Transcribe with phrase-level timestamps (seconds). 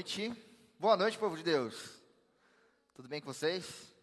[0.00, 0.34] noite.
[0.78, 2.00] Boa noite, povo de Deus.
[2.94, 3.94] Tudo bem com vocês?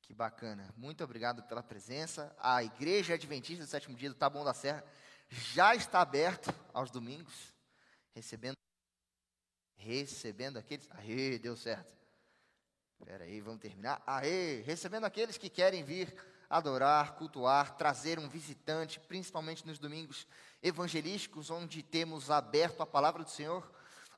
[0.00, 0.72] Que bacana.
[0.78, 2.34] Muito obrigado pela presença.
[2.38, 4.82] A Igreja Adventista do Sétimo Dia do Taboão da Serra
[5.28, 7.52] já está aberto aos domingos,
[8.14, 8.56] recebendo
[9.76, 10.88] recebendo aqueles.
[10.92, 11.94] Aê, deu certo.
[12.98, 14.02] Espera aí, vamos terminar.
[14.06, 16.16] Aê, recebendo aqueles que querem vir
[16.48, 20.26] adorar, cultuar, trazer um visitante, principalmente nos domingos
[20.62, 23.73] evangelísticos, onde temos aberto a palavra do Senhor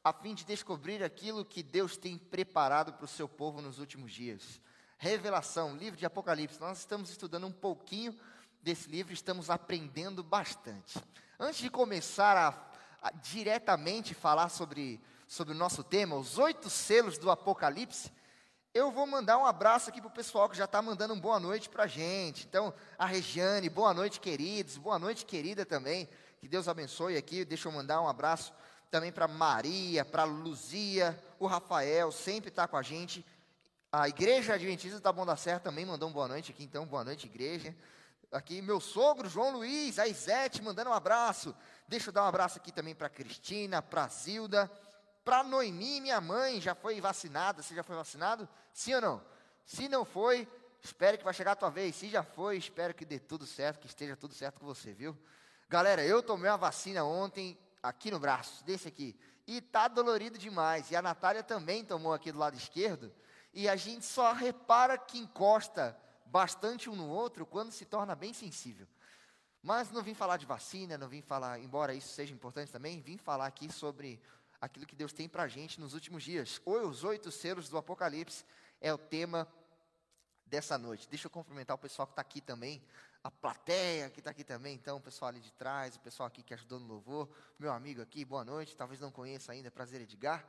[0.07, 4.13] a fim de descobrir aquilo que Deus tem preparado para o seu povo nos últimos
[4.13, 4.61] dias.
[4.99, 6.61] Revelação, livro de Apocalipse.
[6.61, 8.17] Nós estamos estudando um pouquinho
[8.63, 10.97] desse livro, estamos aprendendo bastante.
[11.41, 17.19] Antes de começar a, a diretamente falar sobre, sobre o nosso tema, os oito selos
[17.19, 18.13] do Apocalipse,
[18.73, 21.41] eu vou mandar um abraço aqui para o pessoal que já está mandando um boa
[21.41, 22.47] noite para a gente.
[22.47, 26.09] Então, a Regiane, boa noite, queridos, boa noite, querida também.
[26.39, 27.45] Que Deus abençoe aqui.
[27.45, 28.55] Deixa eu mandar um abraço
[28.91, 33.25] também para Maria, para Luzia, o Rafael, sempre está com a gente.
[33.91, 37.05] A Igreja Adventista da Bom da Serra também mandou uma boa noite aqui, então, boa
[37.05, 37.75] noite, igreja.
[38.33, 41.55] Aqui, meu sogro, João Luiz, a Isete, mandando um abraço.
[41.89, 44.71] Deixa eu dar um abraço aqui também para Cristina, para Zilda,
[45.25, 47.63] para Noemi, minha mãe, já foi vacinada.
[47.63, 48.49] Você já foi vacinado?
[48.73, 49.23] Sim ou não?
[49.65, 50.49] Se não foi,
[50.83, 51.97] espere que vai chegar a tua vez.
[51.97, 55.17] Se já foi, espero que dê tudo certo, que esteja tudo certo com você, viu?
[55.69, 59.17] Galera, eu tomei uma vacina ontem, aqui no braço, desse aqui.
[59.47, 60.91] E tá dolorido demais.
[60.91, 63.13] E a Natália também tomou aqui do lado esquerdo.
[63.53, 68.33] E a gente só repara que encosta bastante um no outro quando se torna bem
[68.33, 68.87] sensível.
[69.63, 73.17] Mas não vim falar de vacina, não vim falar, embora isso seja importante também, vim
[73.17, 74.21] falar aqui sobre
[74.61, 76.61] aquilo que Deus tem para a gente nos últimos dias.
[76.65, 78.45] Os oito selos do Apocalipse
[78.81, 79.49] é o tema
[80.45, 81.09] dessa noite.
[81.09, 82.83] Deixa eu cumprimentar o pessoal que está aqui também
[83.27, 86.45] a plateia que está aqui também, então, o pessoal ali de trás, o pessoal aqui
[86.45, 90.49] que ajudou no louvor, meu amigo aqui, boa noite, talvez não conheça ainda, prazer Edgar,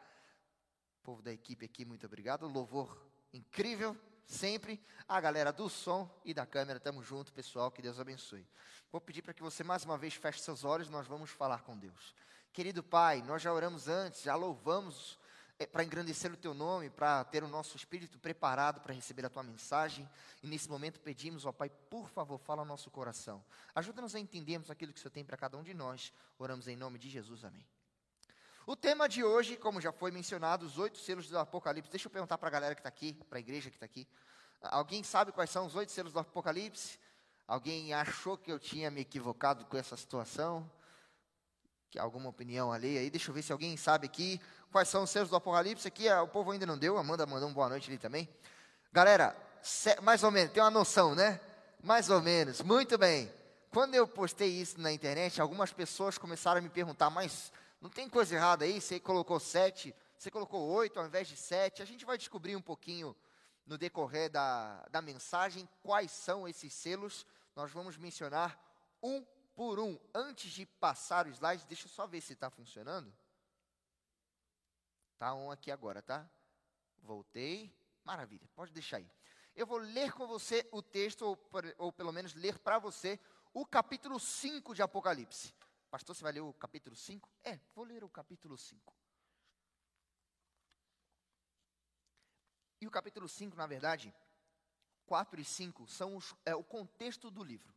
[1.01, 3.03] povo da equipe aqui, muito obrigado, louvor
[3.33, 3.97] incrível,
[4.27, 8.47] sempre, a galera do som e da câmera, tamo junto, pessoal, que Deus abençoe.
[8.91, 11.75] Vou pedir para que você mais uma vez feche seus olhos, nós vamos falar com
[11.75, 12.13] Deus.
[12.53, 15.26] Querido Pai, nós já oramos antes, já louvamos é,
[15.65, 19.41] para engrandecer o teu nome, para ter o nosso espírito preparado para receber a tua
[19.41, 20.07] mensagem.
[20.43, 23.43] E nesse momento pedimos, ó Pai, por favor, fala ao nosso coração.
[23.73, 26.13] Ajuda-nos a entendermos aquilo que o Senhor tem para cada um de nós.
[26.37, 27.65] Oramos em nome de Jesus, amém.
[28.67, 31.89] O tema de hoje, como já foi mencionado, os oito selos do Apocalipse.
[31.89, 34.07] Deixa eu perguntar para a galera que está aqui, para a igreja que está aqui.
[34.61, 36.99] Alguém sabe quais são os oito selos do Apocalipse?
[37.47, 40.69] Alguém achou que eu tinha me equivocado com essa situação?
[41.89, 43.09] Que alguma opinião ali aí?
[43.09, 44.41] Deixa eu ver se alguém sabe aqui
[44.71, 45.87] quais são os selos do Apocalipse.
[45.87, 48.29] Aqui o povo ainda não deu, Amanda mandou uma boa noite ali também.
[48.91, 49.35] Galera,
[50.01, 51.39] mais ou menos, tem uma noção, né?
[51.83, 53.31] Mais ou menos, muito bem.
[53.69, 57.51] Quando eu postei isso na internet, algumas pessoas começaram a me perguntar, mas
[57.81, 58.81] não tem coisa errada aí?
[58.81, 61.81] Você colocou sete, você colocou oito ao invés de sete.
[61.81, 63.15] A gente vai descobrir um pouquinho
[63.65, 67.25] no decorrer da, da mensagem quais são esses selos.
[67.55, 68.59] Nós vamos mencionar
[69.03, 69.23] um
[69.55, 69.99] por um.
[70.13, 73.13] Antes de passar o slide, deixa eu só ver se está funcionando.
[75.17, 76.29] Tá um aqui agora, tá?
[76.99, 77.73] Voltei.
[78.03, 79.11] Maravilha, pode deixar aí.
[79.55, 81.37] Eu vou ler com você o texto, ou,
[81.77, 83.19] ou pelo menos ler para você,
[83.53, 85.53] o capítulo 5 de Apocalipse.
[85.89, 87.29] Pastor, você vai ler o capítulo 5?
[87.43, 88.93] É, vou ler o capítulo 5.
[92.79, 94.13] E o capítulo 5, na verdade,
[95.07, 97.76] 4 e 5 são os, é, o contexto do livro.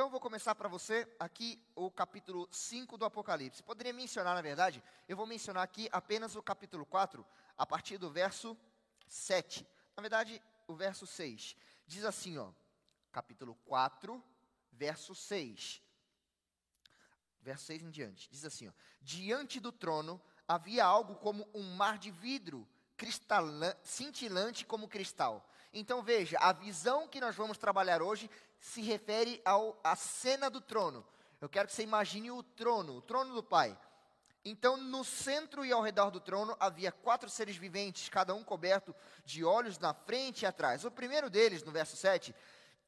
[0.00, 3.62] Então eu vou começar para você aqui o capítulo 5 do Apocalipse.
[3.62, 7.22] Poderia mencionar, na verdade, eu vou mencionar aqui apenas o capítulo 4,
[7.58, 8.56] a partir do verso
[9.06, 9.66] 7.
[9.94, 11.54] Na verdade, o verso 6.
[11.86, 12.50] Diz assim, ó,
[13.12, 14.24] capítulo 4,
[14.72, 15.82] verso 6.
[17.42, 18.30] Verso 6 em diante.
[18.30, 18.72] Diz assim, ó:
[19.02, 20.18] Diante do trono
[20.48, 22.66] havia algo como um mar de vidro,
[23.82, 25.46] cintilante como cristal.
[25.74, 28.30] Então veja, a visão que nós vamos trabalhar hoje
[28.60, 31.04] se refere ao, à cena do trono.
[31.40, 33.76] Eu quero que você imagine o trono, o trono do Pai.
[34.44, 38.94] Então, no centro e ao redor do trono havia quatro seres viventes, cada um coberto
[39.24, 40.84] de olhos na frente e atrás.
[40.84, 42.34] O primeiro deles, no verso 7,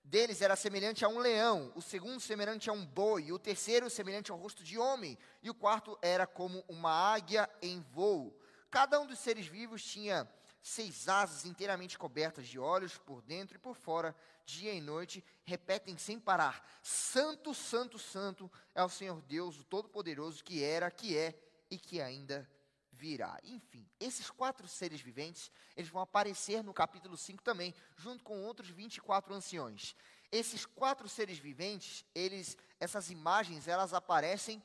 [0.05, 4.31] deles era semelhante a um leão, o segundo semelhante a um boi, o terceiro semelhante
[4.31, 8.35] ao rosto de homem, e o quarto era como uma águia em voo.
[8.71, 10.27] Cada um dos seres vivos tinha
[10.63, 14.15] seis asas inteiramente cobertas de olhos por dentro e por fora,
[14.47, 20.45] dia e noite, repetem sem parar: Santo, Santo, Santo é o Senhor Deus, o Todo-Poderoso,
[20.45, 21.39] que era, que é
[21.71, 22.49] e que ainda
[22.93, 23.39] virá.
[23.43, 28.69] Enfim, esses quatro seres viventes, eles vão aparecer no capítulo 5 também, junto com outros
[28.69, 29.97] 24 anciões.
[30.31, 34.63] Esses quatro seres viventes, eles, essas imagens, elas aparecem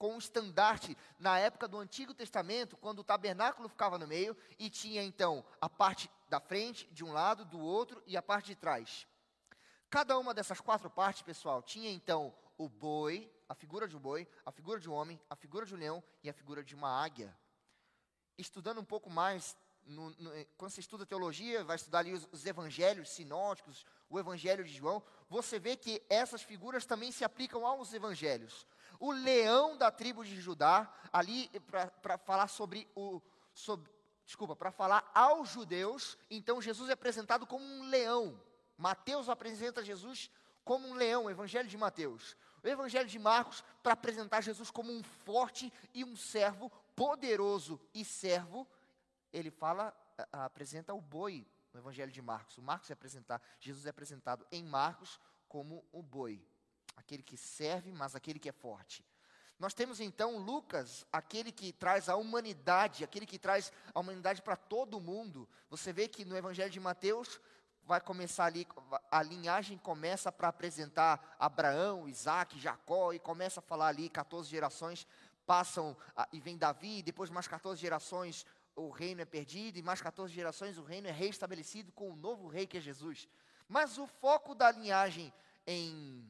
[0.00, 4.70] com um estandarte na época do Antigo Testamento, quando o tabernáculo ficava no meio e
[4.70, 8.56] tinha então a parte da frente de um lado, do outro e a parte de
[8.56, 9.06] trás.
[9.90, 14.26] Cada uma dessas quatro partes, pessoal, tinha então o boi, a figura de um boi,
[14.46, 16.88] a figura de um homem, a figura de um leão e a figura de uma
[16.88, 17.36] águia.
[18.38, 19.54] Estudando um pouco mais,
[19.84, 24.64] no, no, quando você estuda teologia, vai estudar ali os, os evangelhos sinóticos, o evangelho
[24.64, 28.66] de João, você vê que essas figuras também se aplicam aos evangelhos
[29.00, 31.50] o leão da tribo de Judá, ali
[32.02, 33.20] para falar sobre o.
[33.52, 33.90] Sobre,
[34.24, 38.40] desculpa, para falar aos judeus, então Jesus é apresentado como um leão.
[38.78, 40.30] Mateus apresenta Jesus
[40.64, 42.36] como um leão, o Evangelho de Mateus.
[42.62, 48.04] O Evangelho de Marcos, para apresentar Jesus como um forte e um servo, poderoso e
[48.04, 48.68] servo,
[49.32, 49.94] ele fala,
[50.30, 52.56] apresenta o boi no Evangelho de Marcos.
[52.58, 52.96] O Marcos é
[53.58, 55.18] Jesus é apresentado em Marcos
[55.48, 56.46] como o boi
[57.00, 59.04] aquele que serve, mas aquele que é forte.
[59.58, 64.56] Nós temos então Lucas, aquele que traz a humanidade, aquele que traz a humanidade para
[64.56, 65.48] todo mundo.
[65.68, 67.40] Você vê que no Evangelho de Mateus
[67.84, 68.66] vai começar ali,
[69.10, 75.06] a linhagem começa para apresentar Abraão, Isaac, Jacó, e começa a falar ali 14 gerações
[75.50, 75.96] passam,
[76.32, 78.46] e vem Davi, depois mais 14 gerações
[78.76, 82.46] o reino é perdido, e mais 14 gerações o reino é reestabelecido com o novo
[82.46, 83.28] rei que é Jesus.
[83.68, 85.32] Mas o foco da linhagem
[85.66, 86.24] em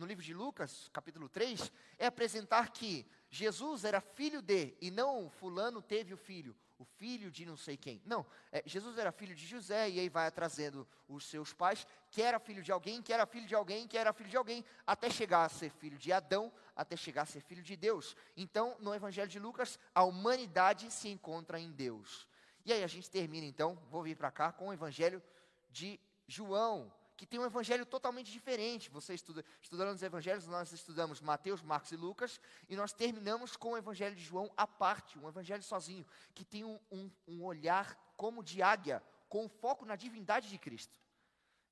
[0.00, 5.28] no livro de Lucas, capítulo 3, é apresentar que Jesus era filho de, e não
[5.28, 8.00] fulano teve o filho, o filho de não sei quem.
[8.06, 12.22] Não, é, Jesus era filho de José, e aí vai trazendo os seus pais, que
[12.22, 15.10] era filho de alguém, que era filho de alguém, que era filho de alguém, até
[15.10, 18.16] chegar a ser filho de Adão, até chegar a ser filho de Deus.
[18.34, 22.26] Então, no Evangelho de Lucas, a humanidade se encontra em Deus.
[22.64, 25.22] E aí a gente termina então, vou vir para cá, com o Evangelho
[25.70, 28.88] de João que tem um evangelho totalmente diferente.
[28.88, 33.72] Você estuda, estudando os evangelhos, nós estudamos Mateus, Marcos e Lucas, e nós terminamos com
[33.72, 37.94] o evangelho de João à parte, um evangelho sozinho, que tem um, um, um olhar
[38.16, 40.98] como de águia, com foco na divindade de Cristo.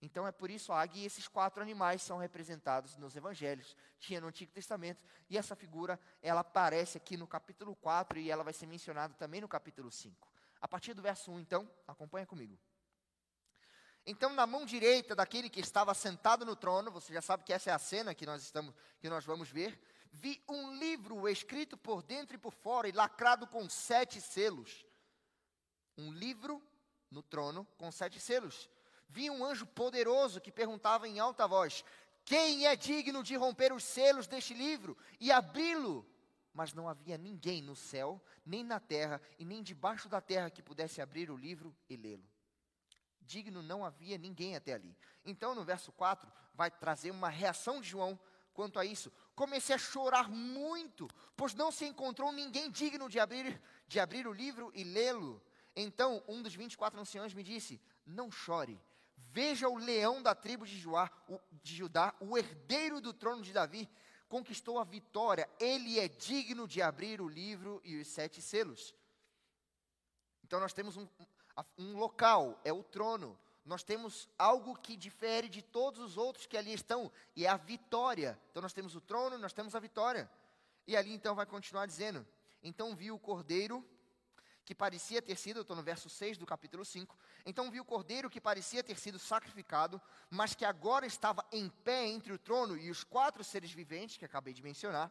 [0.02, 3.74] Então é por isso a águia e esses quatro animais são representados nos evangelhos.
[3.98, 8.44] Tinha no Antigo Testamento, e essa figura, ela aparece aqui no capítulo 4 e ela
[8.44, 10.28] vai ser mencionada também no capítulo 5.
[10.60, 12.58] A partir do verso 1, então, acompanha comigo.
[14.10, 17.68] Então, na mão direita daquele que estava sentado no trono, você já sabe que essa
[17.68, 19.78] é a cena que nós estamos, que nós vamos ver,
[20.10, 24.86] vi um livro escrito por dentro e por fora e lacrado com sete selos.
[25.94, 26.62] Um livro
[27.10, 28.70] no trono com sete selos.
[29.10, 31.84] Vi um anjo poderoso que perguntava em alta voz:
[32.24, 36.10] Quem é digno de romper os selos deste livro e abri-lo?
[36.54, 40.62] Mas não havia ninguém no céu, nem na terra e nem debaixo da terra que
[40.62, 42.26] pudesse abrir o livro e lê-lo
[43.28, 44.96] digno não havia ninguém até ali.
[45.24, 48.18] Então, no verso 4, vai trazer uma reação de João
[48.54, 49.12] quanto a isso.
[49.36, 54.32] Comecei a chorar muito, pois não se encontrou ninguém digno de abrir, de abrir o
[54.32, 55.40] livro e lê-lo.
[55.76, 58.80] Então, um dos 24 anciãos me disse: Não chore.
[59.30, 63.52] Veja o leão da tribo de, Joá, o, de Judá, o herdeiro do trono de
[63.52, 63.88] Davi,
[64.26, 65.48] conquistou a vitória.
[65.60, 68.94] Ele é digno de abrir o livro e os sete selos.
[70.42, 71.06] Então, nós temos um,
[71.76, 73.38] um local, é o trono.
[73.64, 77.56] Nós temos algo que difere de todos os outros que ali estão, e é a
[77.56, 78.38] vitória.
[78.50, 80.30] Então nós temos o trono, nós temos a vitória.
[80.86, 82.26] E ali então vai continuar dizendo:
[82.62, 83.84] Então viu o cordeiro
[84.64, 87.16] que parecia ter sido, eu estou no verso 6 do capítulo 5.
[87.46, 90.00] Então viu o cordeiro que parecia ter sido sacrificado,
[90.30, 94.24] mas que agora estava em pé entre o trono e os quatro seres viventes que
[94.24, 95.10] acabei de mencionar.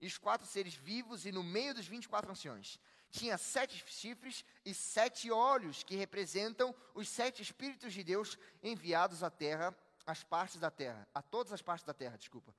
[0.00, 2.78] E os quatro seres vivos, e no meio dos 24 anciões
[3.14, 9.30] tinha sete chifres e sete olhos, que representam os sete Espíritos de Deus enviados à
[9.30, 12.52] terra, às partes da terra, a todas as partes da terra, desculpa.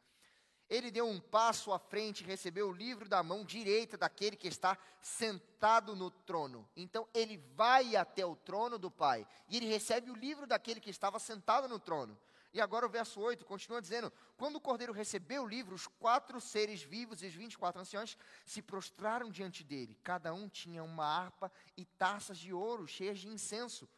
[0.70, 4.48] Ele deu um passo à frente e recebeu o livro da mão direita daquele que
[4.48, 6.68] está sentado no trono.
[6.76, 10.90] Então ele vai até o trono do Pai e ele recebe o livro daquele que
[10.90, 12.18] estava sentado no trono.
[12.56, 16.40] E agora o verso 8 continua dizendo: Quando o cordeiro recebeu o livro, os quatro
[16.40, 20.00] seres vivos e os 24 anciões se prostraram diante dele.
[20.02, 23.90] Cada um tinha uma harpa e taças de ouro cheias de incenso,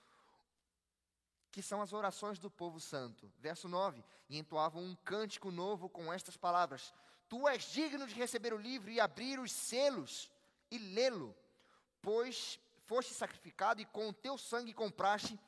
[1.52, 3.32] que são as orações do povo santo.
[3.38, 6.92] Verso 9: E entoavam um cântico novo com estas palavras:
[7.30, 10.32] Tu és digno de receber o livro e abrir os selos
[10.72, 11.38] e lê-lo,
[12.02, 15.40] pois foste sacrificado e com o teu sangue compraste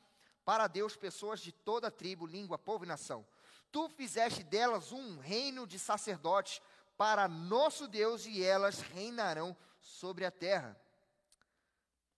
[0.44, 3.26] para Deus pessoas de toda tribo, língua, povo e nação.
[3.70, 6.60] Tu fizeste delas um reino de sacerdotes
[6.96, 10.78] para nosso Deus e elas reinarão sobre a terra.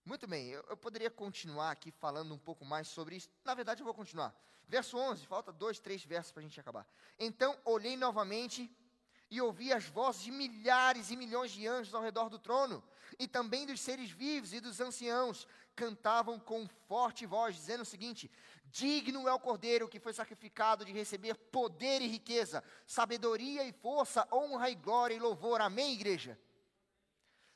[0.05, 3.31] Muito bem, eu, eu, poderia continuar aqui falando um pouco mais sobre isso.
[3.45, 4.35] Na verdade, eu vou continuar.
[4.67, 6.87] Verso 11, falta dois, três versos para a gente acabar.
[7.19, 8.75] Então olhei novamente
[9.31, 12.85] e ouvi as vozes de milhares e milhões de anjos ao redor do trono,
[13.19, 18.31] e também dos seres vivos e dos anciãos, cantavam com forte voz, dizendo o seguinte:
[18.67, 24.26] Digno é o cordeiro que foi sacrificado de receber poder e riqueza, sabedoria e força,
[24.33, 25.61] honra e glória e louvor.
[25.61, 26.38] Amém, igreja?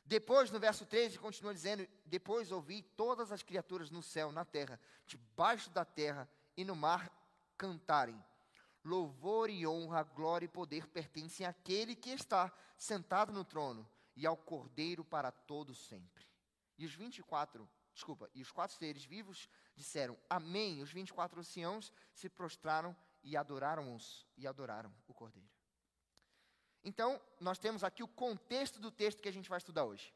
[0.04, 4.80] Depois, no verso 13, continua dizendo: Depois ouvi todas as criaturas no céu, na terra,
[5.06, 7.10] debaixo da terra e no mar
[7.56, 8.22] cantarem
[8.86, 14.36] Louvor e honra, glória e poder pertencem àquele que está sentado no trono e ao
[14.36, 16.24] Cordeiro para todo sempre.
[16.78, 20.82] E os 24, desculpa, e os quatro seres vivos disseram: Amém.
[20.82, 25.48] Os 24 anciãos se prostraram e adoraram-os e adoraram o Cordeiro.
[26.84, 30.14] Então, nós temos aqui o contexto do texto que a gente vai estudar hoje.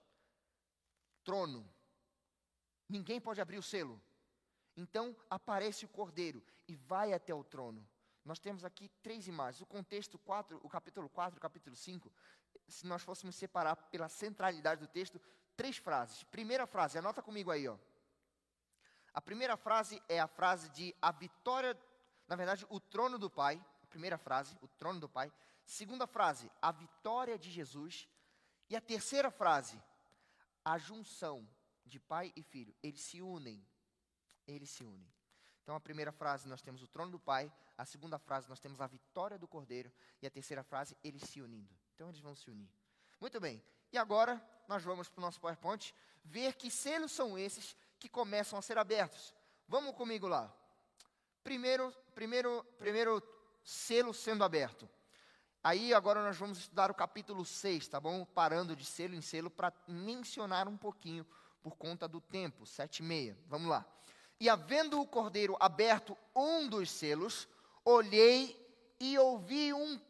[1.24, 1.68] Trono.
[2.88, 4.00] Ninguém pode abrir o selo.
[4.76, 7.86] Então aparece o cordeiro e vai até o trono.
[8.24, 9.60] Nós temos aqui três imagens.
[9.60, 12.12] O contexto 4, o capítulo 4 o capítulo 5,
[12.68, 15.20] se nós fôssemos separar pela centralidade do texto,
[15.60, 16.22] três frases.
[16.24, 17.76] Primeira frase, anota comigo aí, ó.
[19.12, 21.78] A primeira frase é a frase de a vitória,
[22.26, 23.62] na verdade, o trono do Pai.
[23.82, 25.30] A primeira frase, o trono do Pai.
[25.66, 28.08] Segunda frase, a vitória de Jesus.
[28.70, 29.78] E a terceira frase,
[30.64, 31.46] a junção
[31.84, 32.74] de pai e filho.
[32.82, 33.62] Eles se unem.
[34.46, 35.12] Eles se unem.
[35.62, 38.80] Então, a primeira frase nós temos o trono do Pai, a segunda frase nós temos
[38.80, 41.74] a vitória do Cordeiro, e a terceira frase, eles se unindo.
[41.94, 42.70] Então, eles vão se unir.
[43.20, 45.94] Muito bem, e agora nós vamos para o nosso PowerPoint
[46.24, 49.34] ver que selos são esses que começam a ser abertos.
[49.68, 50.52] Vamos comigo lá.
[51.42, 53.22] Primeiro, primeiro, primeiro
[53.64, 54.88] selo sendo aberto.
[55.62, 58.24] Aí agora nós vamos estudar o capítulo 6, tá bom?
[58.24, 61.26] Parando de selo em selo para mencionar um pouquinho
[61.62, 63.38] por conta do tempo, sete e meia.
[63.46, 63.84] Vamos lá.
[64.38, 67.46] E havendo o cordeiro aberto um dos selos,
[67.84, 68.56] olhei
[68.98, 70.00] e ouvi um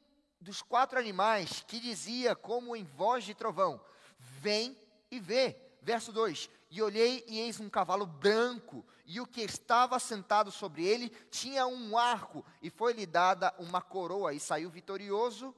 [0.41, 3.81] dos quatro animais que dizia, como em voz de trovão:
[4.19, 4.77] Vem
[5.11, 5.57] e vê.
[5.83, 10.85] Verso 2: E olhei, e eis um cavalo branco, e o que estava sentado sobre
[10.85, 15.55] ele tinha um arco, e foi-lhe dada uma coroa, e saiu vitorioso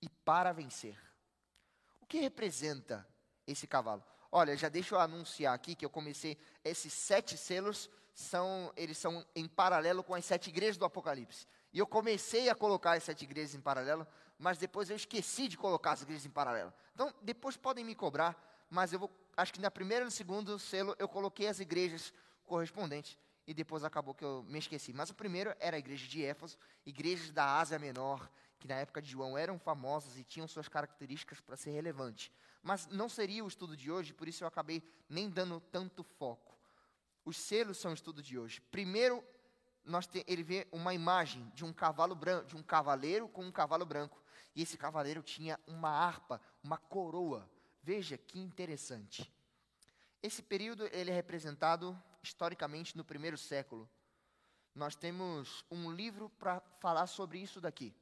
[0.00, 0.98] e para vencer.
[2.00, 3.06] O que representa
[3.46, 4.04] esse cavalo?
[4.30, 9.24] Olha, já deixa eu anunciar aqui que eu comecei esses sete selos são eles são
[9.34, 11.46] em paralelo com as sete igrejas do Apocalipse.
[11.74, 14.06] E eu comecei a colocar as sete igrejas em paralelo,
[14.38, 16.72] mas depois eu esqueci de colocar as igrejas em paralelo.
[16.94, 20.56] Então, depois podem me cobrar, mas eu vou acho que na primeira e no segundo
[20.56, 22.12] selo eu coloquei as igrejas
[22.44, 24.92] correspondentes e depois acabou que eu me esqueci.
[24.92, 29.02] Mas o primeiro era a igreja de Éfeso, igrejas da Ásia Menor, que na época
[29.02, 32.32] de João eram famosas e tinham suas características para ser relevante.
[32.62, 36.56] Mas não seria o estudo de hoje, por isso eu acabei nem dando tanto foco.
[37.24, 38.60] Os selos são o estudo de hoje.
[38.70, 39.24] Primeiro,
[40.10, 43.84] te, ele vê uma imagem de um cavalo branco, de um cavaleiro com um cavalo
[43.84, 44.22] branco.
[44.54, 47.48] E esse cavaleiro tinha uma harpa, uma coroa.
[47.82, 49.32] Veja que interessante.
[50.22, 53.88] Esse período ele é representado historicamente no primeiro século.
[54.74, 57.94] Nós temos um livro para falar sobre isso daqui.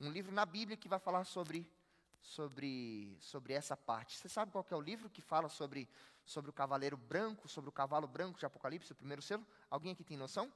[0.00, 1.68] Um livro na Bíblia que vai falar sobre
[2.26, 4.18] sobre, sobre essa parte.
[4.18, 5.88] Você sabe qual é o livro que fala sobre,
[6.24, 9.46] sobre o cavaleiro branco, sobre o cavalo branco de Apocalipse, o primeiro selo?
[9.70, 10.52] Alguém aqui tem noção?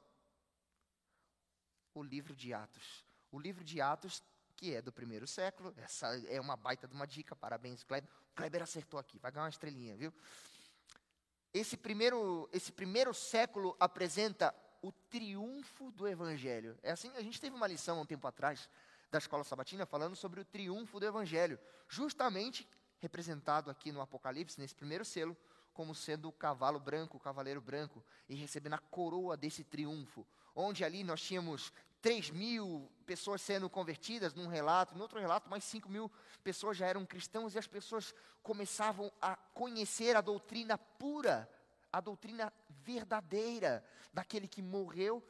[1.95, 3.05] O livro de Atos.
[3.33, 4.23] O livro de Atos,
[4.57, 8.11] que é do primeiro século, essa é uma baita de uma dica, parabéns, Kleber.
[8.33, 10.13] O Kleber acertou aqui, vai ganhar uma estrelinha, viu?
[11.53, 16.79] Esse primeiro, esse primeiro século apresenta o triunfo do Evangelho.
[16.83, 18.69] É assim, a gente teve uma lição há um tempo atrás
[19.11, 22.67] da escola sabatina falando sobre o triunfo do evangelho, justamente
[23.01, 25.37] representado aqui no Apocalipse, nesse primeiro selo,
[25.73, 30.27] como sendo o cavalo branco, o cavaleiro branco, e recebendo a coroa desse triunfo,
[30.61, 35.65] onde ali nós tínhamos 3 mil pessoas sendo convertidas num relato, no outro relato, mais
[35.65, 36.11] 5 mil
[36.43, 41.51] pessoas já eram cristãos, e as pessoas começavam a conhecer a doutrina pura,
[41.93, 45.23] a doutrina verdadeira daquele que morreu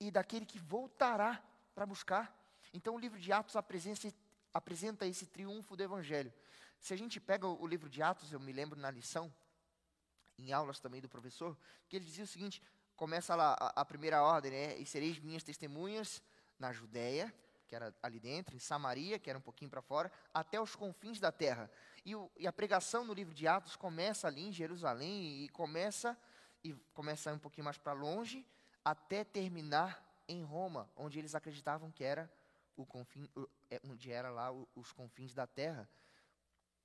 [0.00, 1.42] e daquele que voltará
[1.74, 4.12] para buscar então o livro de Atos apresenta,
[4.52, 6.32] apresenta esse triunfo do Evangelho.
[6.80, 9.32] Se a gente pega o, livro de Atos, eu me lembro na lição,
[10.38, 11.56] em aulas também do professor,
[11.88, 12.62] que ele dizia o seguinte:
[12.96, 14.76] começa lá a, a primeira ordem, né?
[14.78, 16.22] E sereis minhas testemunhas
[16.58, 17.32] na Judéia,
[17.66, 21.18] que era ali dentro, em Samaria, que era um pouquinho para fora, até os confins
[21.18, 21.70] da terra.
[22.04, 26.18] E, o, e, a pregação no livro de Atos começa ali em Jerusalém e começa
[26.64, 28.46] e começa um pouquinho mais para longe,
[28.84, 32.30] até terminar em Roma, onde eles acreditavam que era
[32.76, 33.28] o confim,
[33.70, 35.88] é, onde era lá os confins da terra.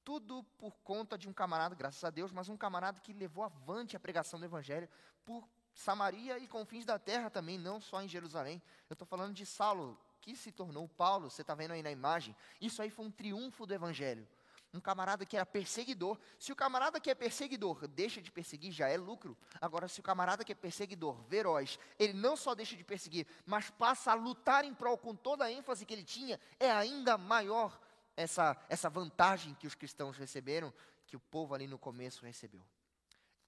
[0.04, 3.96] Tudo por conta de um camarada, graças a Deus, mas um camarada que levou avante
[3.96, 4.90] a pregação do Evangelho
[5.26, 8.60] por Samaria e confins da terra também, não só em Jerusalém.
[8.90, 12.36] Eu estou falando de Saulo, que se tornou Paulo, você está vendo aí na imagem,
[12.60, 14.28] isso aí foi um triunfo do Evangelho.
[14.74, 16.20] Um camarada que era perseguidor.
[16.40, 19.38] Se o camarada que é perseguidor deixa de perseguir, já é lucro.
[19.62, 23.70] Agora, se o camarada que é perseguidor, veroz, ele não só deixa de perseguir, mas
[23.70, 27.80] passa a lutar em prol com toda a ênfase que ele tinha, é ainda maior
[28.16, 30.74] essa, essa vantagem que os cristãos receberam,
[31.06, 32.66] que o povo ali no começo recebeu.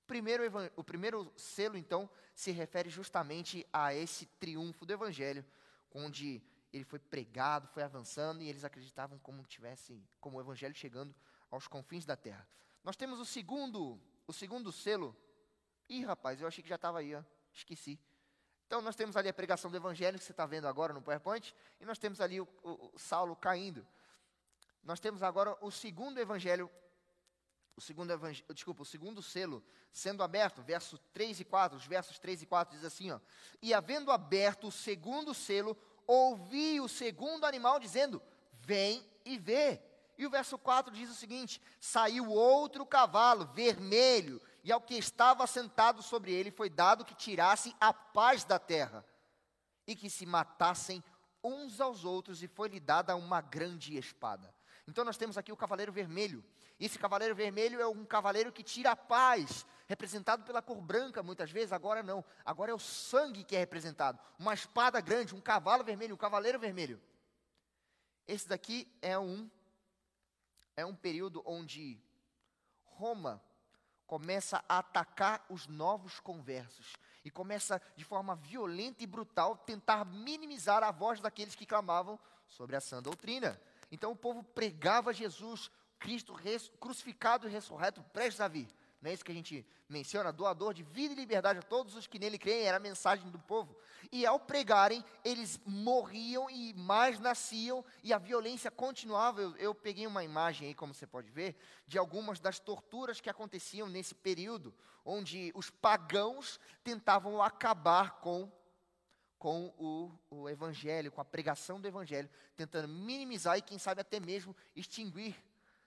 [0.10, 0.44] Primeiro,
[0.76, 5.46] o primeiro selo, então, se refere justamente a esse triunfo do Evangelho,
[5.92, 6.42] onde
[6.74, 11.14] ele foi pregado, foi avançando e eles acreditavam como tivesse, como o evangelho chegando
[11.52, 12.48] aos confins da terra.
[12.84, 15.16] Nós temos o segundo, o segundo selo.
[15.88, 17.24] Ih, rapaz, eu achei que já estava aí, ó.
[17.54, 18.00] esqueci.
[18.66, 21.56] Então nós temos ali a pregação do evangelho que você está vendo agora no PowerPoint
[21.80, 23.86] e nós temos ali o, o, o Saulo caindo.
[24.84, 26.68] Nós temos agora o segundo evangelho
[27.80, 32.20] o segundo evangelho, desculpa, o segundo selo sendo aberto, verso 3 e 4, os versos
[32.20, 33.20] 3 e 4 diz assim, ó:
[33.62, 38.22] "E havendo aberto o segundo selo, ouvi o segundo animal dizendo:
[38.52, 39.82] Vem e vê.
[40.18, 45.46] E o verso 4 diz o seguinte: Saiu outro cavalo vermelho, e ao que estava
[45.46, 49.06] sentado sobre ele foi dado que tirasse a paz da terra,
[49.86, 51.04] e que se matassem
[51.44, 54.54] uns aos outros, e foi-lhe dada uma grande espada.
[54.90, 56.44] Então nós temos aqui o cavaleiro vermelho.
[56.80, 61.52] Esse cavaleiro vermelho é um cavaleiro que tira a paz, representado pela cor branca muitas
[61.52, 62.26] vezes, agora não.
[62.44, 64.20] Agora é o sangue que é representado.
[64.38, 67.00] Uma espada grande, um cavalo vermelho, um cavaleiro vermelho.
[68.28, 69.50] Esse daqui é um
[70.76, 72.02] é um período onde
[72.86, 73.44] Roma
[74.08, 76.94] começa a atacar os novos conversos
[77.24, 82.18] e começa de forma violenta e brutal tentar minimizar a voz daqueles que clamavam
[82.48, 83.60] sobre a sã doutrina.
[83.92, 86.34] Então o povo pregava Jesus, Cristo
[86.80, 88.68] crucificado e ressurreto, prestes a vir.
[89.02, 90.32] Não é isso que a gente menciona?
[90.32, 93.40] Doador de vida e liberdade a todos os que nele creem, era a mensagem do
[93.40, 93.76] povo.
[94.12, 99.42] E ao pregarem, eles morriam e mais nasciam, e a violência continuava.
[99.42, 101.56] Eu, eu peguei uma imagem aí, como você pode ver,
[101.88, 104.74] de algumas das torturas que aconteciam nesse período,
[105.06, 108.52] onde os pagãos tentavam acabar com
[109.40, 114.20] com o, o, evangelho, com a pregação do evangelho, tentando minimizar e, quem sabe, até
[114.20, 115.34] mesmo extinguir.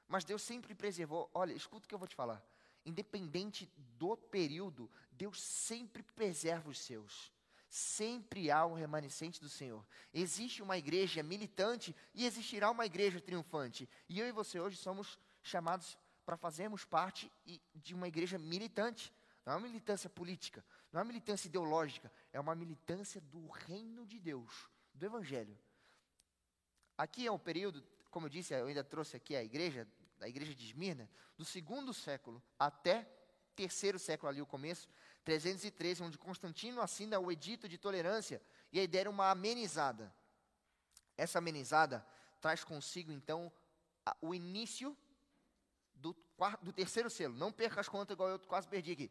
[0.09, 1.31] Mas Deus sempre preservou.
[1.35, 2.43] Olha, escuta o que eu vou te falar.
[2.85, 7.31] Independente do período, Deus sempre preserva os seus.
[7.69, 9.87] Sempre há um remanescente do Senhor.
[10.13, 13.89] Existe uma igreja militante e existirá uma igreja triunfante.
[14.09, 17.31] E eu e você hoje somos chamados para fazermos parte
[17.75, 19.13] de uma igreja militante.
[19.45, 24.07] Não é uma militância política, não é uma militância ideológica, é uma militância do reino
[24.07, 25.59] de Deus, do Evangelho.
[26.97, 29.89] Aqui é um período, como eu disse, eu ainda trouxe aqui a igreja,
[30.21, 33.09] a igreja de Esmirna, do segundo século até
[33.57, 34.89] terceiro século ali, o começo,
[35.25, 38.41] 313, onde Constantino assina o edito de tolerância
[38.73, 40.15] e a ideia era uma amenizada.
[41.17, 42.07] Essa amenizada
[42.41, 43.53] traz consigo, então,
[44.07, 44.97] a, o início
[45.95, 47.35] do, quarto, do terceiro selo.
[47.35, 49.11] Não perca as contas igual eu quase perdi aqui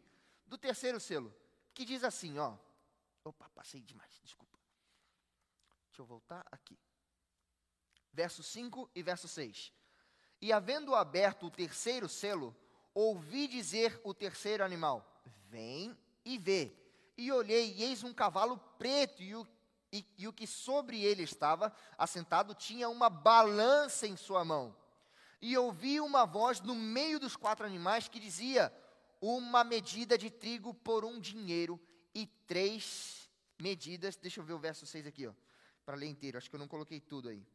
[0.52, 1.34] do terceiro selo,
[1.74, 2.58] que diz assim, ó.
[3.24, 4.60] Opa, passei demais, desculpa.
[5.88, 6.78] Deixa eu voltar aqui.
[8.12, 9.72] Verso 5 e verso 6.
[10.42, 12.54] E havendo aberto o terceiro selo,
[12.94, 15.10] ouvi dizer o terceiro animal:
[15.48, 16.76] Vem e vê.
[17.18, 19.48] E olhei, e eis um cavalo preto, e o,
[19.90, 24.76] e, e o que sobre ele estava assentado tinha uma balança em sua mão.
[25.42, 28.70] E ouvi uma voz no meio dos quatro animais que dizia:
[29.22, 31.80] uma medida de trigo por um dinheiro
[32.14, 33.30] e três
[33.60, 34.18] medidas.
[34.18, 35.34] Deixa eu ver o verso 6 aqui, ó,
[35.86, 36.38] para ler inteiro.
[36.38, 37.46] Acho que eu não coloquei tudo aí.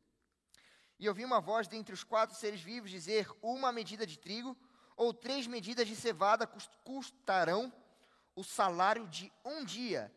[0.98, 4.56] E ouvi uma voz dentre os quatro seres vivos dizer: Uma medida de trigo
[4.96, 6.46] ou três medidas de cevada
[6.84, 7.72] custarão
[8.34, 10.14] o salário de um dia,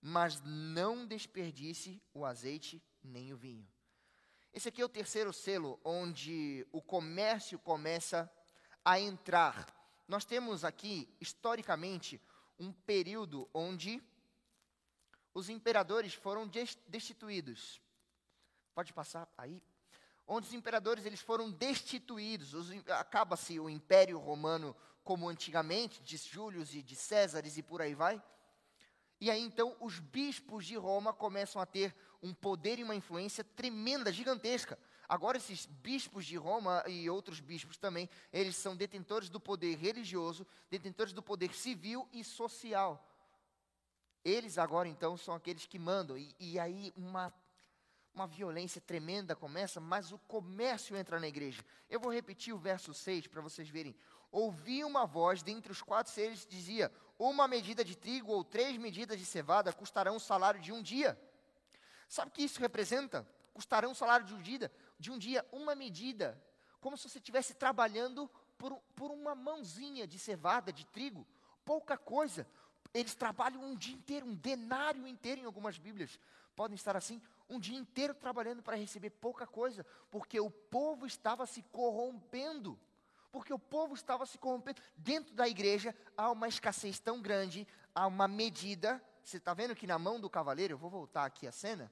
[0.00, 3.66] mas não desperdice o azeite nem o vinho.
[4.54, 8.30] Esse aqui é o terceiro selo, onde o comércio começa
[8.82, 9.66] a entrar
[10.08, 12.20] nós temos aqui, historicamente,
[12.58, 14.02] um período onde
[15.34, 16.48] os imperadores foram
[16.86, 17.80] destituídos.
[18.74, 19.62] Pode passar aí?
[20.26, 22.54] Onde os imperadores eles foram destituídos.
[22.88, 28.20] Acaba-se o Império Romano como antigamente, de Júlios e de Césares e por aí vai.
[29.20, 33.44] E aí então os bispos de Roma começam a ter um poder e uma influência
[33.44, 34.78] tremenda, gigantesca.
[35.08, 40.46] Agora, esses bispos de Roma e outros bispos também, eles são detentores do poder religioso,
[40.70, 43.04] detentores do poder civil e social.
[44.24, 46.18] Eles agora, então, são aqueles que mandam.
[46.18, 47.32] E, e aí uma,
[48.14, 51.64] uma violência tremenda começa, mas o comércio entra na igreja.
[51.88, 53.94] Eu vou repetir o verso 6 para vocês verem.
[54.32, 58.76] Ouvi uma voz dentre os quatro seres que dizia: Uma medida de trigo ou três
[58.76, 61.18] medidas de cevada custarão o salário de um dia
[62.08, 63.26] Sabe o que isso representa?
[63.56, 66.38] Custarão um salário de um dia, de um dia uma medida,
[66.78, 71.26] como se você estivesse trabalhando por, por uma mãozinha de cevada, de trigo,
[71.64, 72.46] pouca coisa.
[72.92, 76.20] Eles trabalham um dia inteiro, um denário inteiro em algumas Bíblias.
[76.54, 81.46] Podem estar assim, um dia inteiro trabalhando para receber pouca coisa, porque o povo estava
[81.46, 82.78] se corrompendo.
[83.32, 84.82] Porque o povo estava se corrompendo.
[84.98, 89.02] Dentro da igreja há uma escassez tão grande, há uma medida.
[89.24, 91.90] Você está vendo que na mão do cavaleiro, eu vou voltar aqui a cena.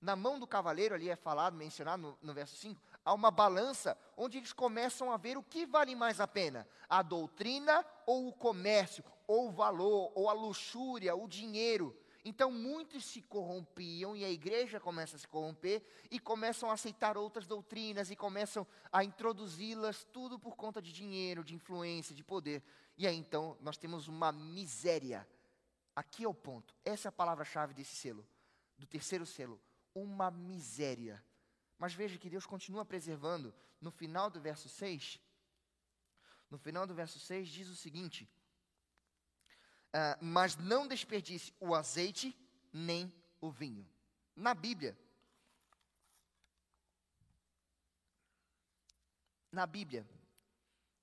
[0.00, 3.98] Na mão do cavaleiro, ali é falado, mencionado no, no verso 5, há uma balança
[4.16, 8.32] onde eles começam a ver o que vale mais a pena: a doutrina ou o
[8.32, 11.96] comércio, ou o valor, ou a luxúria, o dinheiro.
[12.24, 17.16] Então muitos se corrompiam e a igreja começa a se corromper e começam a aceitar
[17.16, 22.62] outras doutrinas e começam a introduzi-las, tudo por conta de dinheiro, de influência, de poder.
[22.96, 25.26] E aí então nós temos uma miséria.
[25.96, 26.74] Aqui é o ponto.
[26.84, 28.26] Essa é a palavra-chave desse selo,
[28.76, 29.60] do terceiro selo.
[29.94, 31.24] Uma miséria.
[31.78, 33.54] Mas veja que Deus continua preservando.
[33.80, 35.20] No final do verso 6,
[36.50, 38.28] no final do verso 6 diz o seguinte:
[39.88, 42.36] Uh, mas não desperdice o azeite
[42.70, 43.88] nem o vinho.
[44.36, 44.98] Na Bíblia,
[49.50, 50.06] na Bíblia,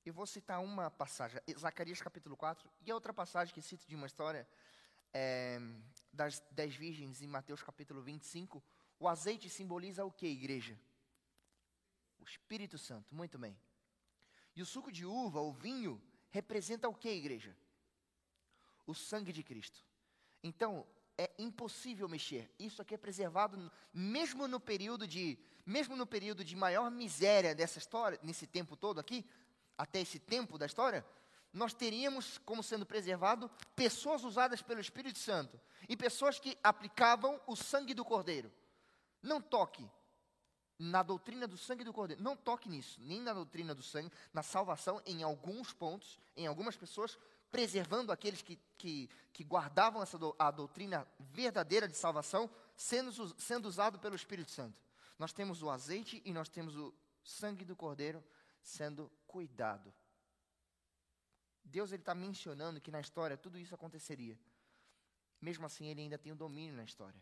[0.05, 3.95] eu vou citar uma passagem, Zacarias capítulo 4, e a outra passagem que cito de
[3.95, 4.47] uma história
[5.11, 5.59] é,
[6.13, 8.63] das dez virgens em Mateus capítulo 25.
[8.99, 10.79] O azeite simboliza o que, igreja?
[12.19, 13.58] O Espírito Santo, muito bem.
[14.55, 17.55] E o suco de uva, o vinho, representa o que, igreja?
[18.86, 19.84] o sangue de Cristo.
[20.43, 20.86] Então,
[21.17, 22.51] é impossível mexer.
[22.60, 27.79] Isso aqui é preservado mesmo no período de mesmo no período de maior miséria dessa
[27.79, 29.25] história, nesse tempo todo aqui,
[29.75, 31.03] até esse tempo da história,
[31.51, 37.55] nós teríamos como sendo preservado pessoas usadas pelo Espírito Santo e pessoas que aplicavam o
[37.55, 38.51] sangue do cordeiro.
[39.25, 39.89] Não toque
[40.77, 42.21] na doutrina do sangue do cordeiro.
[42.21, 46.77] Não toque nisso, nem na doutrina do sangue, na salvação, em alguns pontos, em algumas
[46.77, 47.17] pessoas,
[47.49, 53.65] preservando aqueles que, que, que guardavam essa do, a doutrina verdadeira de salvação, sendo, sendo
[53.67, 54.79] usado pelo Espírito Santo.
[55.17, 58.23] Nós temos o azeite e nós temos o sangue do cordeiro
[58.61, 59.93] sendo cuidado.
[61.63, 64.38] Deus está mencionando que na história tudo isso aconteceria.
[65.41, 67.19] Mesmo assim, ele ainda tem o domínio na história.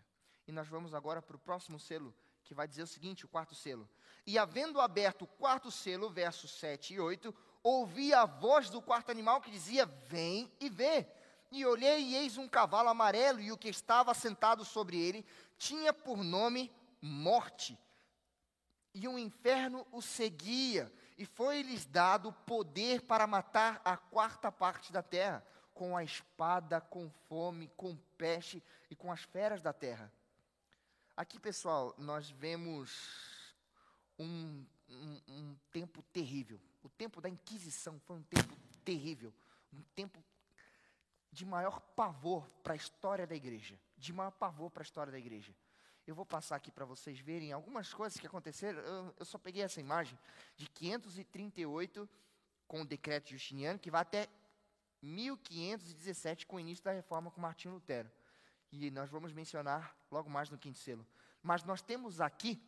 [0.48, 3.56] E nós vamos agora para o próximo selo, que vai dizer o seguinte: o quarto
[3.56, 3.90] selo.
[4.26, 9.12] E havendo aberto o quarto selo, versos 7 e 8, ouvi a voz do quarto
[9.12, 11.08] animal que dizia: Vem e vê.
[11.52, 15.24] E olhei, e eis um cavalo amarelo, e o que estava sentado sobre ele
[15.58, 17.78] tinha por nome Morte.
[18.94, 25.04] E o inferno o seguia, e foi-lhes dado poder para matar a quarta parte da
[25.04, 30.12] terra, com a espada, com fome, com peste e com as feras da terra.
[31.16, 32.92] Aqui, pessoal, nós vemos
[34.20, 39.34] um, um, um tempo terrível o tempo da Inquisição foi um tempo terrível,
[39.72, 40.22] um tempo
[41.32, 45.18] de maior pavor para a história da igreja, de maior pavor para a história da
[45.18, 45.56] igreja.
[46.06, 48.80] Eu vou passar aqui para vocês verem algumas coisas que aconteceram.
[48.82, 50.20] Eu, eu, só peguei essa imagem
[50.58, 52.08] de 538
[52.68, 54.28] com o decreto justiniano, que vai até
[55.02, 58.12] 1517 com o início da reforma com Martinho Lutero.
[58.76, 61.06] E nós vamos mencionar logo mais no quinto selo.
[61.44, 62.60] Mas nós temos aqui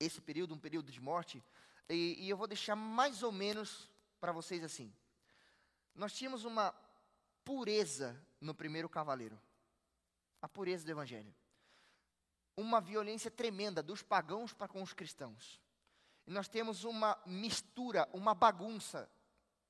[0.00, 1.40] esse período, um período de morte,
[1.88, 4.92] e, e eu vou deixar mais ou menos para vocês assim.
[5.94, 6.74] Nós tínhamos uma
[7.44, 9.40] pureza no primeiro cavaleiro.
[10.42, 11.32] A pureza do evangelho.
[12.56, 15.60] Uma violência tremenda dos pagãos para com os cristãos.
[16.26, 19.08] E nós temos uma mistura, uma bagunça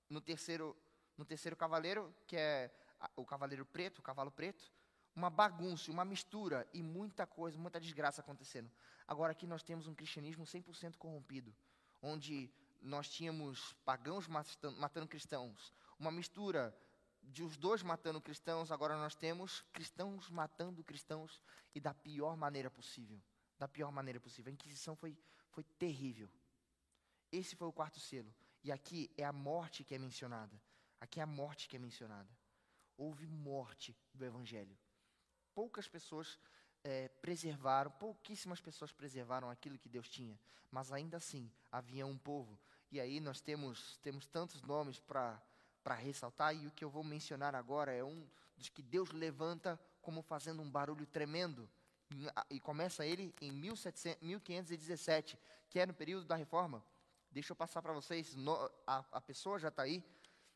[0.09, 0.75] no terceiro,
[1.19, 2.75] no terceiro cavaleiro, que é
[3.15, 4.73] o cavaleiro preto, o cavalo preto,
[5.19, 8.71] uma bagunça, uma mistura e muita coisa, muita desgraça acontecendo.
[9.07, 11.53] Agora aqui nós temos um cristianismo 100% corrompido,
[12.01, 12.49] onde
[12.81, 16.73] nós tínhamos pagãos matando cristãos, uma mistura
[17.21, 21.43] de os dois matando cristãos, agora nós temos cristãos matando cristãos
[21.75, 23.21] e da pior maneira possível.
[23.59, 24.51] Da pior maneira possível.
[24.51, 25.19] A Inquisição foi,
[25.51, 26.31] foi terrível.
[27.33, 28.33] Esse foi o quarto selo.
[28.63, 30.63] E aqui é a morte que é mencionada.
[31.01, 32.31] Aqui é a morte que é mencionada.
[32.97, 34.79] Houve morte do Evangelho.
[35.59, 36.39] Poucas pessoas
[36.85, 40.39] é, preservaram, pouquíssimas pessoas preservaram aquilo que Deus tinha,
[40.71, 42.57] mas ainda assim havia um povo.
[42.93, 45.43] E aí nós temos, temos tantos nomes para
[45.97, 48.25] ressaltar, e o que eu vou mencionar agora é um
[48.57, 51.69] dos que Deus levanta como fazendo um barulho tremendo.
[52.49, 55.37] E começa ele em 1700, 1517,
[55.69, 56.85] que é no período da reforma.
[57.33, 58.55] Deixa eu passar para vocês, no,
[58.87, 60.05] a, a pessoa já está aí,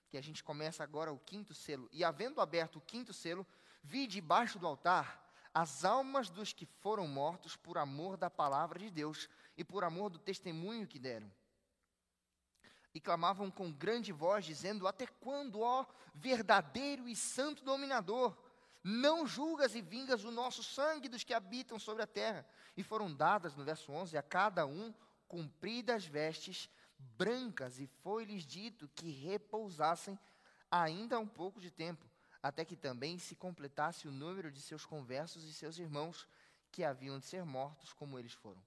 [0.08, 1.88] que a gente começa agora o quinto selo.
[1.90, 3.44] E havendo aberto o quinto selo,
[3.82, 5.22] vi debaixo do altar
[5.54, 10.08] as almas dos que foram mortos por amor da palavra de Deus e por amor
[10.08, 11.30] do testemunho que deram.
[12.94, 18.36] E clamavam com grande voz, dizendo: Até quando, ó verdadeiro e santo dominador,
[18.82, 22.46] não julgas e vingas o nosso sangue dos que habitam sobre a terra?
[22.76, 24.92] E foram dadas, no verso 11, a cada um
[25.28, 26.68] cumpridas vestes
[26.98, 30.18] brancas, e foi-lhes dito que repousassem
[30.70, 32.06] ainda um pouco de tempo,
[32.42, 36.26] até que também se completasse o número de seus conversos e seus irmãos,
[36.70, 38.62] que haviam de ser mortos como eles foram.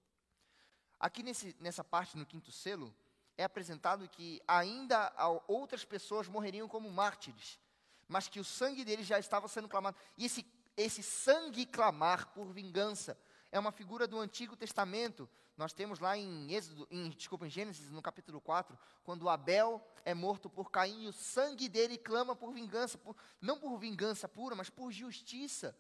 [1.00, 2.96] Aqui nesse, nessa parte, no quinto selo,
[3.38, 5.14] é apresentado que ainda
[5.48, 7.60] outras pessoas morreriam como mártires,
[8.08, 9.98] mas que o sangue deles já estava sendo clamado.
[10.18, 10.46] E esse,
[10.78, 13.18] esse sangue clamar por vingança
[13.56, 15.30] é uma figura do Antigo Testamento.
[15.56, 20.14] Nós temos lá em Êxodo, em, desculpa, em Gênesis, no capítulo 4, quando Abel é
[20.14, 24.56] morto por Caim e o sangue dele clama por vingança, por, não por vingança pura,
[24.56, 25.74] mas por justiça.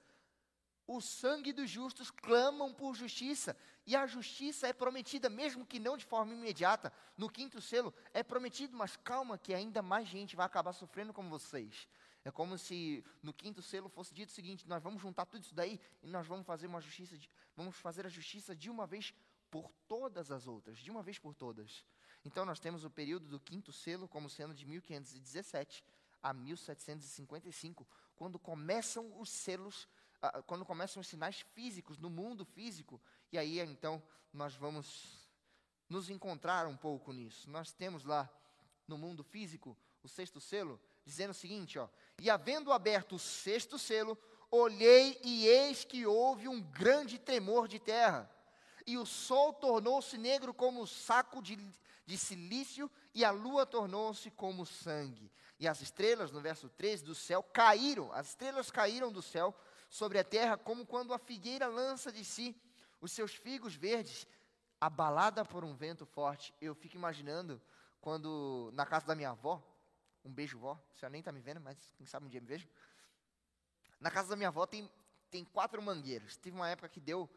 [0.87, 5.97] O sangue dos justos clamam por justiça, e a justiça é prometida, mesmo que não
[5.97, 6.93] de forma imediata.
[7.17, 11.29] No quinto selo é prometido, mas calma, que ainda mais gente vai acabar sofrendo como
[11.29, 11.89] vocês.
[12.25, 15.53] É como se no quinto selo fosse dito o seguinte: nós vamos juntar tudo isso
[15.53, 19.13] daí e nós vamos fazer uma justiça, de, vamos fazer a justiça de uma vez
[19.51, 21.85] por todas as outras, de uma vez por todas.
[22.25, 25.85] Então nós temos o período do quinto selo como sendo de 1517
[26.23, 29.87] a 1755, quando começam os selos,
[30.23, 32.99] uh, quando começam os sinais físicos no mundo físico.
[33.31, 34.01] E aí então
[34.33, 35.29] nós vamos
[35.87, 37.47] nos encontrar um pouco nisso.
[37.51, 38.27] Nós temos lá
[38.87, 41.87] no mundo físico o sexto selo, dizendo o seguinte, ó:
[42.19, 44.17] "E havendo aberto o sexto selo,
[44.49, 48.29] olhei e eis que houve um grande tremor de terra,
[48.85, 51.57] e o sol tornou-se negro como saco de,
[52.05, 55.31] de silício, e a lua tornou-se como sangue.
[55.59, 59.55] E as estrelas, no verso 13, do céu caíram, as estrelas caíram do céu
[59.89, 62.55] sobre a terra, como quando a figueira lança de si
[62.99, 64.27] os seus figos verdes,
[64.79, 66.53] abalada por um vento forte.
[66.59, 67.61] Eu fico imaginando
[68.01, 69.63] quando na casa da minha avó,
[70.25, 70.77] um beijo, vó.
[70.93, 72.67] Você nem está me vendo, mas quem sabe um dia me vejo.
[73.99, 74.89] Na casa da minha avó tem,
[75.29, 76.35] tem quatro mangueiros.
[76.37, 77.29] Teve uma época que deu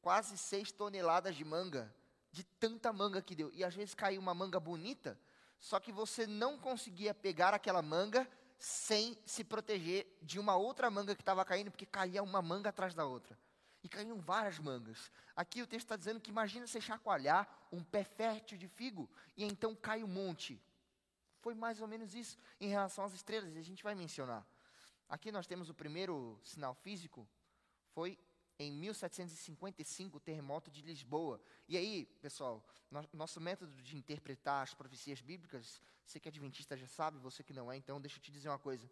[0.00, 1.94] quase seis toneladas de manga,
[2.32, 3.50] de tanta manga que deu.
[3.52, 5.18] E às vezes caiu uma manga bonita,
[5.58, 11.14] só que você não conseguia pegar aquela manga sem se proteger de uma outra manga
[11.14, 13.38] que estava caindo, porque caía uma manga atrás da outra.
[13.82, 15.10] E caíam várias mangas.
[15.34, 19.44] Aqui o texto está dizendo que imagina você chacoalhar um pé fértil de figo e
[19.44, 20.60] então cai um monte.
[21.40, 24.46] Foi mais ou menos isso em relação às estrelas, e a gente vai mencionar.
[25.08, 27.26] Aqui nós temos o primeiro sinal físico,
[27.92, 28.18] foi
[28.58, 31.40] em 1755, o terremoto de Lisboa.
[31.66, 36.76] E aí, pessoal, no, nosso método de interpretar as profecias bíblicas, você que é adventista
[36.76, 38.88] já sabe, você que não é, então deixa eu te dizer uma coisa.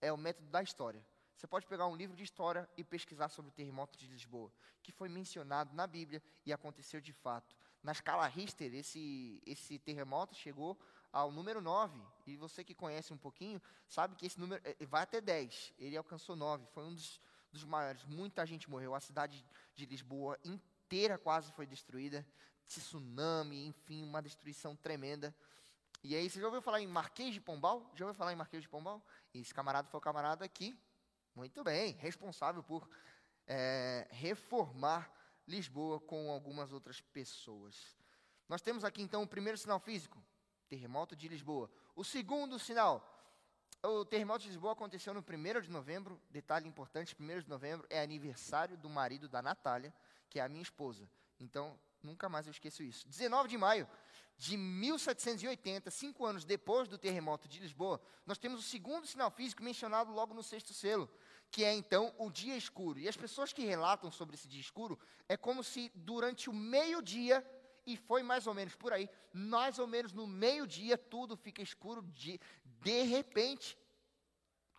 [0.00, 1.04] É o método da história.
[1.36, 4.92] Você pode pegar um livro de história e pesquisar sobre o terremoto de Lisboa, que
[4.92, 7.56] foi mencionado na Bíblia e aconteceu de fato.
[7.82, 10.78] Na escala Richter, esse, esse terremoto chegou
[11.14, 12.02] ao número 9.
[12.26, 15.72] E você que conhece um pouquinho, sabe que esse número eh, vai até 10.
[15.78, 16.66] Ele alcançou 9.
[16.74, 17.20] Foi um dos,
[17.52, 18.04] dos maiores.
[18.04, 18.94] Muita gente morreu.
[18.94, 22.26] A cidade de Lisboa inteira quase foi destruída.
[22.66, 25.32] Tsunami, enfim, uma destruição tremenda.
[26.02, 27.92] E aí, você já ouviu falar em Marquês de Pombal?
[27.94, 29.00] Já ouviu falar em Marquês de Pombal?
[29.32, 30.76] Esse camarada foi o camarada aqui,
[31.34, 32.88] muito bem, responsável por
[33.46, 35.10] é, reformar
[35.46, 37.96] Lisboa com algumas outras pessoas.
[38.48, 40.22] Nós temos aqui então o primeiro sinal físico,
[40.74, 41.70] terremoto de Lisboa.
[41.94, 42.92] O segundo sinal,
[43.82, 48.02] o terremoto de Lisboa aconteceu no 1 de novembro, detalhe importante, 1 de novembro é
[48.02, 49.94] aniversário do marido da Natália,
[50.28, 51.08] que é a minha esposa.
[51.38, 53.06] Então, nunca mais eu esqueço isso.
[53.08, 53.88] 19 de maio
[54.36, 59.62] de 1780, cinco anos depois do terremoto de Lisboa, nós temos o segundo sinal físico
[59.62, 61.08] mencionado logo no sexto selo,
[61.52, 62.98] que é então o dia escuro.
[62.98, 67.46] E as pessoas que relatam sobre esse dia escuro, é como se durante o meio-dia
[67.86, 72.02] e foi mais ou menos por aí, mais ou menos no meio-dia, tudo fica escuro,
[72.02, 73.78] de, de repente,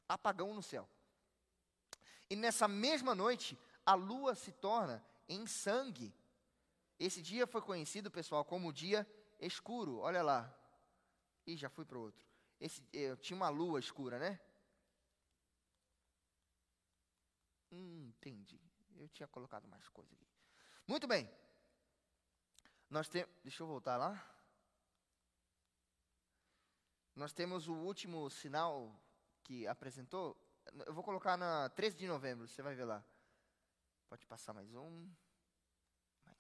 [0.07, 0.87] apagão no céu.
[2.29, 6.13] E nessa mesma noite, a lua se torna em sangue.
[6.99, 9.07] Esse dia foi conhecido, pessoal, como o dia
[9.39, 9.99] escuro.
[9.99, 10.53] Olha lá.
[11.45, 12.25] E já fui para outro.
[12.59, 14.39] Esse, eu eh, tinha uma lua escura, né?
[17.71, 18.59] Hum, entendi.
[18.97, 20.25] Eu tinha colocado mais coisa aqui.
[20.87, 21.29] Muito bem.
[22.89, 23.33] Nós temos.
[23.43, 24.23] Deixa eu voltar lá.
[27.15, 28.93] Nós temos o último sinal
[29.43, 30.37] que apresentou.
[30.85, 33.03] Eu vou colocar na 13 de novembro, você vai ver lá.
[34.09, 35.09] Pode passar mais um.
[36.25, 36.37] Mais,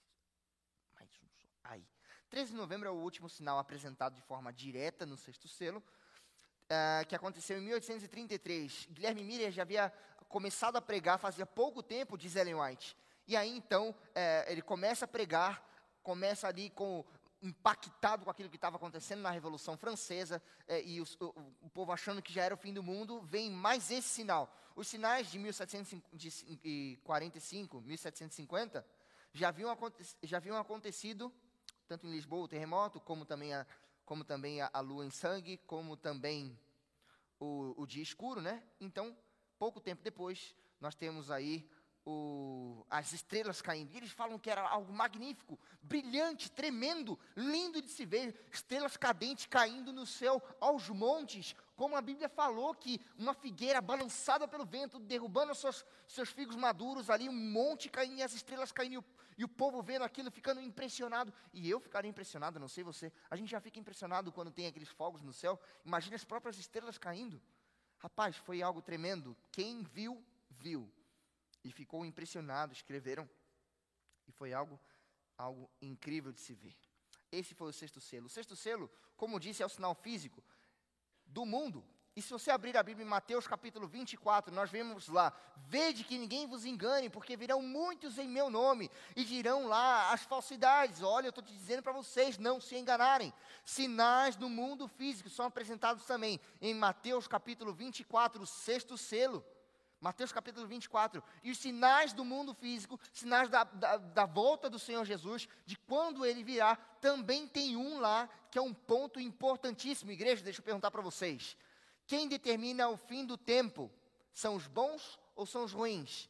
[0.95, 1.27] mais um.
[1.63, 1.87] Aí.
[2.29, 7.05] 13 de novembro é o último sinal apresentado de forma direta no sexto selo, uh,
[7.07, 8.87] que aconteceu em 1833.
[8.91, 9.89] Guilherme Miller já havia
[10.27, 12.97] começado a pregar fazia pouco tempo, diz Ellen White.
[13.27, 15.63] E aí então é, ele começa a pregar,
[16.05, 17.03] começa ali com
[17.41, 21.91] impactado com aquilo que estava acontecendo na Revolução Francesa é, e os, o, o, povo
[21.91, 24.55] achando que já era o fim do mundo, vem mais esse sinal.
[24.75, 28.85] Os sinais de 1745, 1750
[29.33, 29.75] já haviam,
[30.23, 31.33] já haviam acontecido
[31.87, 33.65] tanto em Lisboa o terremoto, como também a,
[34.05, 36.57] como também a, a lua em sangue, como também
[37.39, 38.63] o, o dia escuro, né?
[38.79, 39.17] Então,
[39.57, 41.67] pouco tempo depois, nós temos aí
[42.05, 43.91] o, as estrelas caindo.
[43.91, 48.47] E eles falam que era algo magnífico, brilhante, tremendo, lindo de se ver.
[48.51, 54.47] Estrelas cadentes caindo no céu aos montes, como a Bíblia falou que uma figueira balançada
[54.47, 58.93] pelo vento, derrubando seus, seus figos maduros ali, um monte caindo e as estrelas caindo.
[58.93, 59.05] E o,
[59.39, 61.33] e o povo vendo aquilo, ficando impressionado.
[61.51, 63.11] E eu ficaria impressionado, não sei você.
[63.29, 65.59] A gente já fica impressionado quando tem aqueles fogos no céu.
[65.83, 67.41] Imagina as próprias estrelas caindo.
[67.97, 69.35] Rapaz, foi algo tremendo.
[69.51, 70.89] Quem viu, viu
[71.65, 73.27] e ficou impressionado, escreveram.
[74.27, 74.79] E foi algo,
[75.35, 76.77] algo incrível de se ver.
[77.31, 78.27] Esse foi o sexto selo.
[78.27, 80.43] O sexto selo, como disse, é o sinal físico
[81.25, 81.83] do mundo.
[82.15, 85.33] E se você abrir a Bíblia em Mateus capítulo 24, nós vemos lá:
[85.67, 90.21] Vede que ninguém vos engane, porque virão muitos em meu nome e dirão lá as
[90.21, 91.01] falsidades.
[91.01, 93.33] Olha, eu estou te dizendo para vocês não se enganarem.
[93.65, 99.43] Sinais do mundo físico são apresentados também em Mateus capítulo 24, o sexto selo.
[100.05, 101.23] Mateus capítulo 24.
[101.43, 105.75] E os sinais do mundo físico, sinais da, da, da, volta do Senhor Jesus, de
[105.75, 110.11] quando ele virá, também tem um lá que é um ponto importantíssimo.
[110.11, 111.57] Igreja, deixa eu perguntar para vocês:
[112.05, 113.91] quem determina o fim do tempo?
[114.31, 116.29] São os bons ou são os ruins?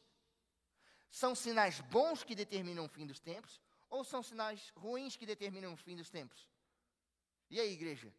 [1.10, 3.60] São sinais bons que determinam o fim dos tempos?
[3.90, 6.48] Ou são sinais ruins que determinam o fim dos tempos?
[7.50, 8.10] E aí, igreja?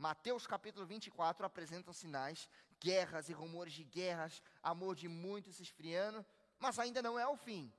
[0.00, 2.48] Mateus capítulo 24 apresenta sinais
[2.80, 6.24] guerras e rumores de guerras, amor de muitos se esfriando,
[6.58, 7.72] mas ainda não é o fim.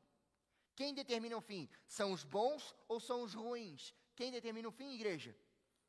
[0.76, 1.70] Quem determina o fim?
[1.88, 3.94] São os bons ou são os ruins?
[4.16, 5.36] Quem determina o fim, igreja?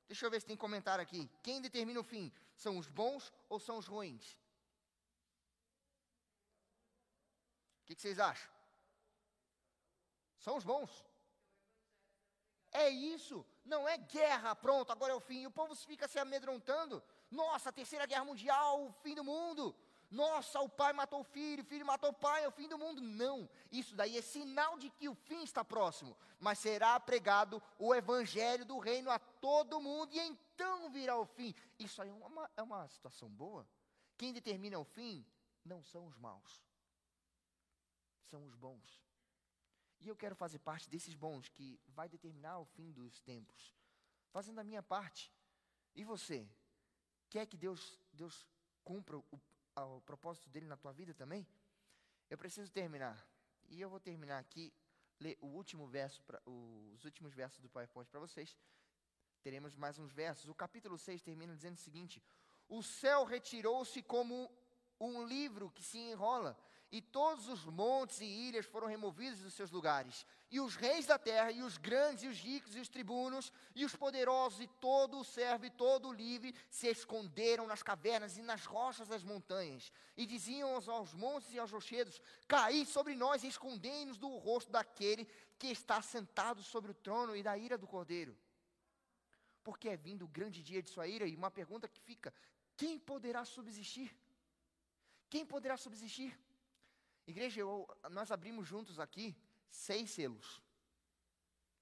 [0.09, 1.31] Deixa eu ver se tem comentário aqui.
[1.43, 2.33] Quem determina o fim?
[2.55, 4.37] São os bons ou são os ruins?
[7.83, 8.51] O que, que vocês acham?
[10.39, 11.05] São os bons.
[12.73, 15.43] É isso, não é guerra, pronto, agora é o fim.
[15.43, 17.03] E o povo fica se amedrontando.
[17.33, 19.75] Nossa, terceira guerra mundial, o fim do mundo.
[20.11, 22.77] Nossa, o pai matou o filho, o filho matou o pai, é o fim do
[22.77, 23.01] mundo.
[23.01, 26.15] Não, isso daí é sinal de que o fim está próximo.
[26.39, 31.55] Mas será pregado o evangelho do reino a todo mundo e então virá o fim.
[31.79, 33.67] Isso aí é uma, é uma situação boa.
[34.19, 35.25] Quem determina o fim
[35.65, 36.63] não são os maus,
[38.29, 39.03] são os bons.
[39.99, 43.75] E eu quero fazer parte desses bons que vai determinar o fim dos tempos,
[44.31, 45.33] fazendo a minha parte.
[45.95, 46.47] E você?
[47.33, 48.47] Quer que Deus, Deus
[48.85, 49.25] cumpra o,
[49.75, 51.47] o propósito dele na tua vida também?
[52.29, 53.27] Eu preciso terminar.
[53.71, 54.71] E eu vou terminar aqui,
[55.19, 58.55] ler o último verso, pra, os últimos versos do PowerPoint para vocês.
[59.41, 60.47] Teremos mais uns versos.
[60.51, 62.23] O capítulo 6 termina dizendo o seguinte:
[62.69, 64.53] O céu retirou-se como
[65.01, 66.55] um livro que se enrola,
[66.93, 70.27] e todos os montes e ilhas foram removidos dos seus lugares.
[70.51, 73.83] E os reis da terra, e os grandes, e os ricos, e os tribunos, e
[73.83, 78.43] os poderosos, e todo o servo, e todo o livre, se esconderam nas cavernas e
[78.43, 79.91] nas rochas das montanhas.
[80.19, 85.25] E diziam aos montes e aos rochedos: Caí sobre nós e escondei-nos do rosto daquele
[85.59, 88.37] que está sentado sobre o trono e da ira do cordeiro.
[89.65, 92.35] Porque é vindo o grande dia de sua ira, e uma pergunta que fica:
[92.77, 94.15] quem poderá subsistir?
[95.31, 96.39] Quem poderá subsistir?
[97.27, 99.37] Igreja, eu, nós abrimos juntos aqui
[99.71, 100.63] seis selos.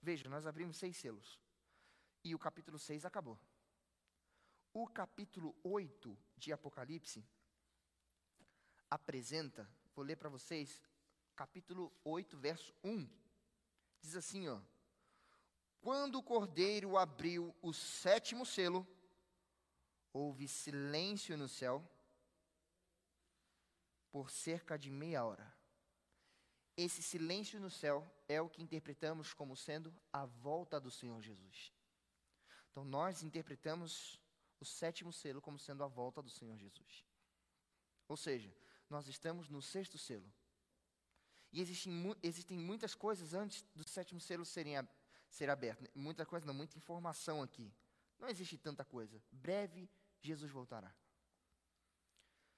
[0.03, 1.41] Veja, nós abrimos seis selos.
[2.23, 3.39] E o capítulo 6 acabou.
[4.73, 7.25] O capítulo 8 de Apocalipse
[8.91, 10.83] apresenta, vou ler para vocês,
[11.35, 13.09] capítulo 8, verso 1.
[14.01, 14.61] Diz assim, ó:
[15.81, 18.87] Quando o cordeiro abriu o sétimo selo,
[20.13, 21.83] houve silêncio no céu
[24.11, 25.55] por cerca de meia hora.
[26.77, 31.73] Esse silêncio no céu é o que interpretamos como sendo a volta do Senhor Jesus.
[32.71, 34.21] Então nós interpretamos
[34.59, 37.05] o sétimo selo como sendo a volta do Senhor Jesus.
[38.09, 38.55] Ou seja,
[38.89, 40.33] nós estamos no sexto selo.
[41.53, 41.93] E existem,
[42.23, 44.77] existem muitas coisas antes do sétimo selo serem,
[45.29, 45.91] ser aberto.
[45.95, 47.73] Muita coisa, não, muita informação aqui.
[48.19, 49.21] Não existe tanta coisa.
[49.31, 49.89] Breve,
[50.21, 50.95] Jesus voltará.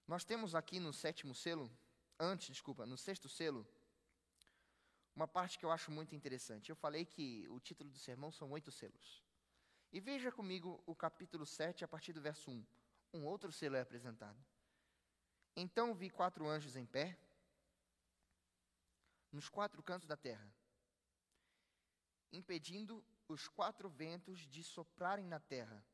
[0.06, 1.70] Nós temos aqui no sétimo selo,
[2.18, 3.66] antes, desculpa, no sexto selo,
[5.14, 6.70] uma parte que eu acho muito interessante.
[6.70, 9.22] Eu falei que o título do sermão são oito selos.
[9.92, 12.64] E veja comigo o capítulo 7, a partir do verso 1.
[13.12, 14.38] Um outro selo é apresentado.
[15.54, 17.18] Então vi quatro anjos em pé,
[19.30, 20.50] nos quatro cantos da terra,
[22.32, 25.84] impedindo os quatro ventos de soprarem na terra,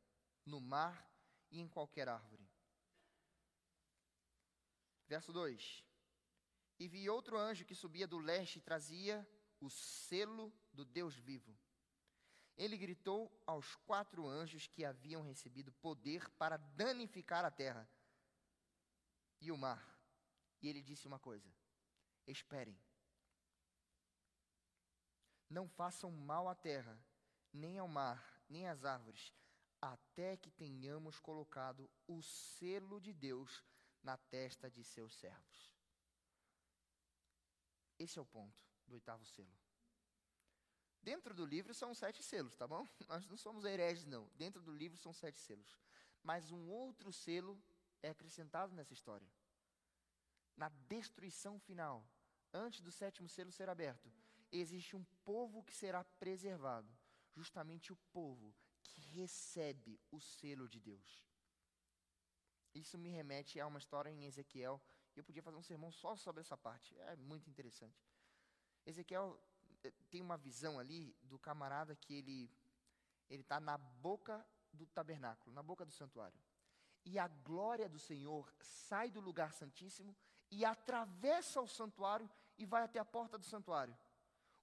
[0.46, 1.08] no mar
[1.50, 2.47] e em qualquer árvore.
[5.08, 5.84] Verso 2:
[6.78, 9.26] E vi outro anjo que subia do leste e trazia
[9.58, 11.58] o selo do Deus vivo.
[12.56, 17.88] Ele gritou aos quatro anjos que haviam recebido poder para danificar a terra
[19.40, 19.82] e o mar.
[20.60, 21.50] E ele disse uma coisa:
[22.26, 22.78] Esperem.
[25.48, 27.00] Não façam mal à terra,
[27.50, 29.32] nem ao mar, nem às árvores,
[29.80, 33.64] até que tenhamos colocado o selo de Deus
[34.02, 35.72] na testa de seus servos.
[37.98, 39.58] Esse é o ponto do oitavo selo.
[41.02, 42.86] Dentro do livro são sete selos, tá bom?
[43.08, 44.28] Nós não somos hereges, não.
[44.34, 45.78] Dentro do livro são sete selos.
[46.22, 47.60] Mas um outro selo
[48.02, 49.28] é acrescentado nessa história.
[50.56, 52.04] Na destruição final,
[52.52, 54.12] antes do sétimo selo ser aberto,
[54.50, 56.92] existe um povo que será preservado.
[57.34, 61.27] Justamente o povo que recebe o selo de Deus.
[62.74, 64.80] Isso me remete a uma história em Ezequiel.
[65.14, 66.96] E eu podia fazer um sermão só sobre essa parte.
[67.00, 68.06] É muito interessante.
[68.86, 69.38] Ezequiel
[69.84, 72.50] eh, tem uma visão ali do camarada que ele
[73.30, 76.38] ele está na boca do tabernáculo, na boca do santuário.
[77.04, 80.16] E a glória do Senhor sai do lugar santíssimo
[80.50, 83.96] e atravessa o santuário e vai até a porta do santuário.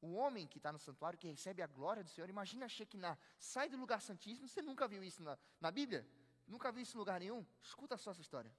[0.01, 3.69] O homem que está no santuário, que recebe a glória do Senhor, imagina Shekinah, sai
[3.69, 4.47] do lugar santíssimo.
[4.47, 6.07] Você nunca viu isso na, na Bíblia?
[6.47, 7.45] Nunca viu isso em lugar nenhum?
[7.61, 8.51] Escuta só essa história.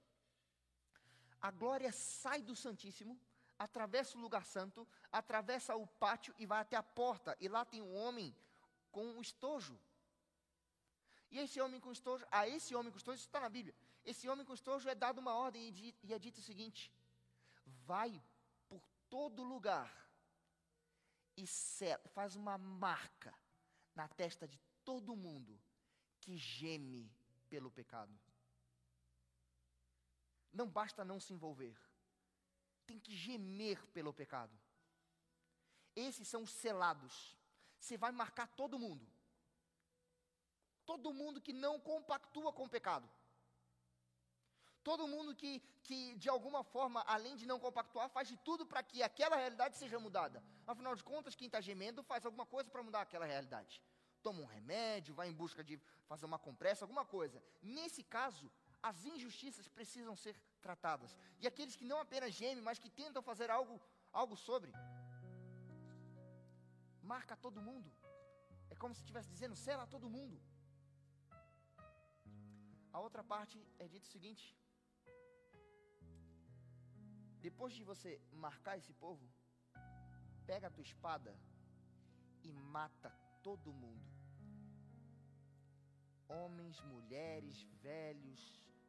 [1.39, 3.19] A glória sai do Santíssimo,
[3.57, 7.35] atravessa o lugar santo, atravessa o pátio e vai até a porta.
[7.39, 8.35] E lá tem um homem
[8.91, 9.79] com um estojo.
[11.29, 13.75] E esse homem com estojo, a esse homem com estojo, isso está na Bíblia.
[14.03, 16.91] Esse homem com estojo é dado uma ordem e é dito o seguinte:
[17.85, 18.21] vai
[18.67, 19.91] por todo lugar
[21.35, 21.45] e
[22.15, 23.33] faz uma marca
[23.93, 25.59] na testa de todo mundo
[26.21, 27.11] que geme
[27.49, 28.13] pelo pecado.
[30.51, 31.77] Não basta não se envolver,
[32.85, 34.57] tem que gemer pelo pecado.
[35.95, 37.35] Esses são os selados.
[37.79, 39.05] Você vai marcar todo mundo.
[40.85, 43.09] Todo mundo que não compactua com o pecado.
[44.83, 48.81] Todo mundo que, que, de alguma forma, além de não compactuar, faz de tudo para
[48.81, 50.41] que aquela realidade seja mudada.
[50.65, 53.81] Afinal de contas, quem está gemendo faz alguma coisa para mudar aquela realidade
[54.17, 57.41] toma um remédio, vai em busca de fazer uma compressa, alguma coisa.
[57.61, 58.51] Nesse caso,
[58.81, 61.17] as injustiças precisam ser tratadas.
[61.39, 64.71] E aqueles que não apenas gemem, mas que tentam fazer algo, algo sobre.
[67.01, 67.89] Marca todo mundo.
[68.69, 70.39] É como se estivesse dizendo, sela todo mundo.
[72.91, 74.45] A outra parte é dito o seguinte:
[77.47, 79.25] depois de você marcar esse povo,
[80.45, 81.37] pega a tua espada
[82.43, 83.11] e mata
[83.47, 84.05] todo mundo.
[86.27, 88.41] Homens, mulheres, velhos,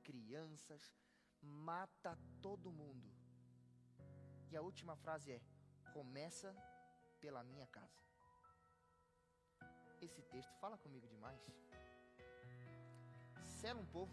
[0.03, 0.83] crianças,
[1.41, 3.09] mata todo mundo.
[4.51, 5.41] E a última frase é:
[5.93, 6.53] começa
[7.21, 8.01] pela minha casa.
[10.01, 11.41] Esse texto fala comigo demais.
[13.61, 14.13] Sela um povo,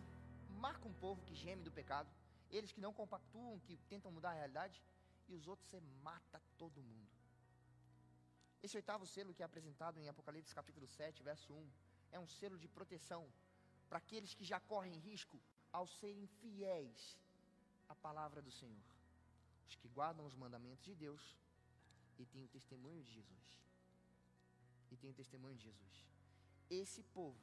[0.65, 2.11] marca um povo que geme do pecado,
[2.51, 4.83] eles que não compactuam, que tentam mudar a realidade,
[5.27, 7.04] e os outros você mata todo mundo.
[8.63, 11.71] Esse oitavo selo que é apresentado em Apocalipse capítulo 7, verso 1,
[12.11, 13.27] é um selo de proteção
[13.87, 15.39] para aqueles que já correm risco
[15.71, 17.17] ao serem fiéis
[17.87, 18.85] à palavra do Senhor.
[19.67, 21.35] Os que guardam os mandamentos de Deus
[22.17, 23.59] e têm o testemunho de Jesus.
[24.91, 26.05] E têm o testemunho de Jesus.
[26.69, 27.39] Esse povo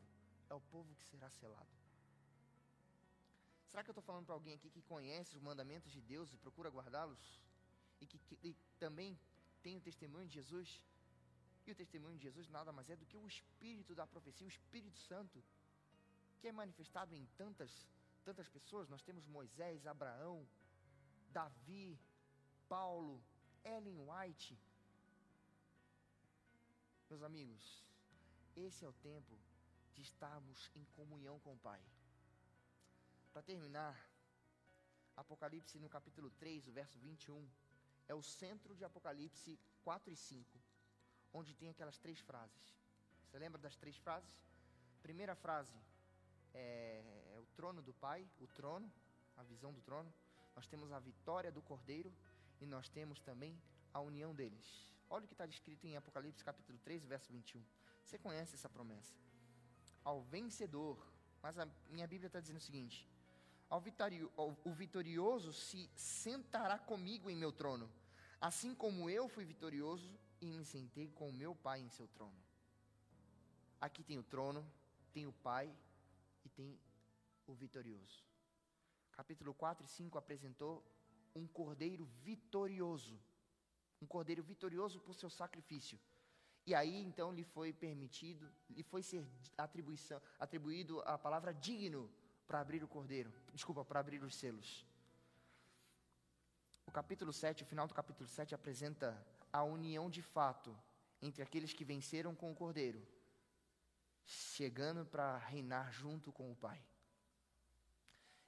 [0.48, 1.82] é o povo que será selado.
[3.70, 6.36] Será que eu estou falando para alguém aqui que conhece os mandamentos de Deus e
[6.36, 7.40] procura guardá-los?
[8.00, 9.18] E que, e também
[9.62, 10.84] tem o testemunho de Jesus?
[11.66, 14.48] E o testemunho de Jesus nada mais é do que o espírito da profecia, o
[14.48, 15.42] Espírito Santo,
[16.40, 17.88] que é manifestado em tantas,
[18.24, 18.88] tantas pessoas.
[18.88, 20.46] Nós temos Moisés, Abraão,
[21.30, 21.98] Davi,
[22.68, 23.22] Paulo,
[23.64, 24.58] Ellen White.
[27.08, 27.84] Meus amigos,
[28.56, 29.38] esse é o tempo
[29.94, 31.80] de estarmos em comunhão com o Pai.
[33.32, 33.96] Para terminar,
[35.16, 37.48] Apocalipse no capítulo 3, o verso 21,
[38.08, 40.61] é o centro de Apocalipse 4 e 5
[41.32, 42.74] onde tem aquelas três frases.
[43.24, 44.36] Você lembra das três frases?
[45.02, 45.74] Primeira frase
[46.54, 47.02] é,
[47.34, 48.90] é o trono do Pai, o trono,
[49.36, 50.12] a visão do trono.
[50.54, 52.12] Nós temos a vitória do Cordeiro
[52.60, 53.60] e nós temos também
[53.92, 54.88] a união deles.
[55.08, 57.62] Olha o que está descrito em Apocalipse capítulo 3, verso 21.
[58.04, 59.14] Você conhece essa promessa.
[60.04, 60.98] Ao vencedor,
[61.42, 63.08] mas a minha Bíblia está dizendo o seguinte:
[63.68, 67.90] ao vitorio, ao, o vitorioso se sentará comigo em meu trono,
[68.40, 70.10] assim como eu fui vitorioso
[70.42, 72.42] e me sentei com o meu Pai em seu trono.
[73.80, 74.66] Aqui tem o trono,
[75.12, 75.72] tem o Pai
[76.44, 76.78] e tem
[77.46, 78.24] o vitorioso.
[79.12, 80.84] Capítulo 4 e 5 apresentou
[81.34, 83.16] um cordeiro vitorioso.
[84.00, 85.98] Um cordeiro vitorioso por seu sacrifício.
[86.66, 89.24] E aí então lhe foi permitido, lhe foi ser
[89.56, 92.10] atribuição, atribuído a palavra digno
[92.46, 94.86] para abrir o cordeiro, desculpa, para abrir os selos.
[96.86, 99.08] O capítulo 7, o final do capítulo 7 apresenta
[99.52, 100.76] a união de fato
[101.20, 103.06] entre aqueles que venceram com o cordeiro,
[104.24, 106.82] chegando para reinar junto com o Pai.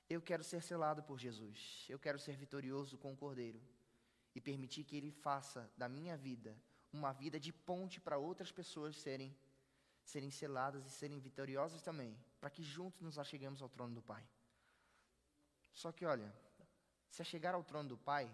[0.09, 1.87] Eu quero ser selado por Jesus.
[1.89, 3.61] Eu quero ser vitorioso com o Cordeiro
[4.35, 6.57] e permitir que Ele faça da minha vida
[6.93, 9.37] uma vida de ponte para outras pessoas serem
[10.05, 14.23] serem seladas e serem vitoriosas também, para que juntos nos acheguemos ao trono do Pai.
[15.73, 16.31] Só que olha,
[17.09, 18.31] se chegar ao trono do Pai,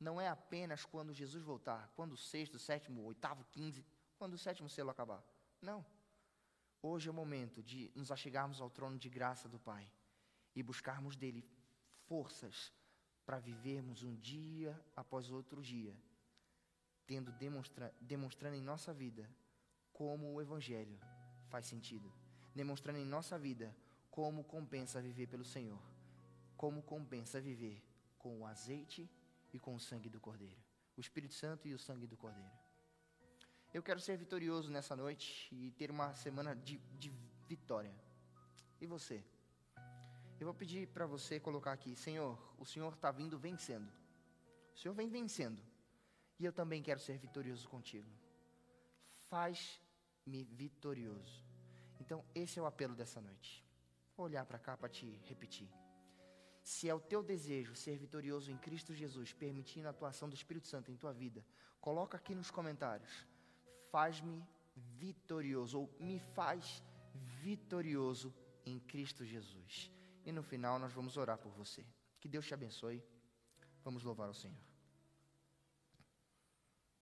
[0.00, 3.84] não é apenas quando Jesus voltar, quando o sexto, sétimo, oitavo, quinze,
[4.16, 5.22] quando o sétimo selo acabar.
[5.60, 5.84] Não.
[6.80, 9.90] Hoje é o momento de nos achegarmos ao trono de graça do Pai
[10.54, 11.44] e buscarmos dele
[12.06, 12.72] forças
[13.26, 15.94] para vivermos um dia após outro dia,
[17.06, 19.28] tendo demonstra demonstrando em nossa vida
[19.92, 20.98] como o evangelho
[21.48, 22.12] faz sentido,
[22.54, 23.76] demonstrando em nossa vida
[24.10, 25.82] como compensa viver pelo Senhor,
[26.56, 27.84] como compensa viver
[28.16, 29.10] com o azeite
[29.52, 30.60] e com o sangue do Cordeiro,
[30.96, 32.50] o Espírito Santo e o sangue do Cordeiro.
[33.72, 37.12] Eu quero ser vitorioso nessa noite e ter uma semana de, de
[37.46, 37.94] vitória.
[38.80, 39.22] E você?
[40.40, 43.90] Eu vou pedir para você colocar aqui, Senhor, o Senhor está vindo vencendo.
[44.74, 45.60] O Senhor vem vencendo.
[46.38, 48.08] E eu também quero ser vitorioso contigo.
[49.28, 51.44] Faz-me vitorioso.
[52.00, 53.64] Então, esse é o apelo dessa noite.
[54.16, 55.68] Vou olhar para cá para te repetir.
[56.68, 60.68] Se é o teu desejo ser vitorioso em Cristo Jesus, permitindo a atuação do Espírito
[60.68, 61.42] Santo em tua vida,
[61.80, 63.26] coloca aqui nos comentários.
[63.90, 64.46] Faz-me
[64.76, 66.82] vitorioso ou me faz
[67.42, 68.34] vitorioso
[68.66, 69.90] em Cristo Jesus.
[70.26, 71.82] E no final nós vamos orar por você.
[72.20, 73.02] Que Deus te abençoe.
[73.82, 74.67] Vamos louvar o Senhor.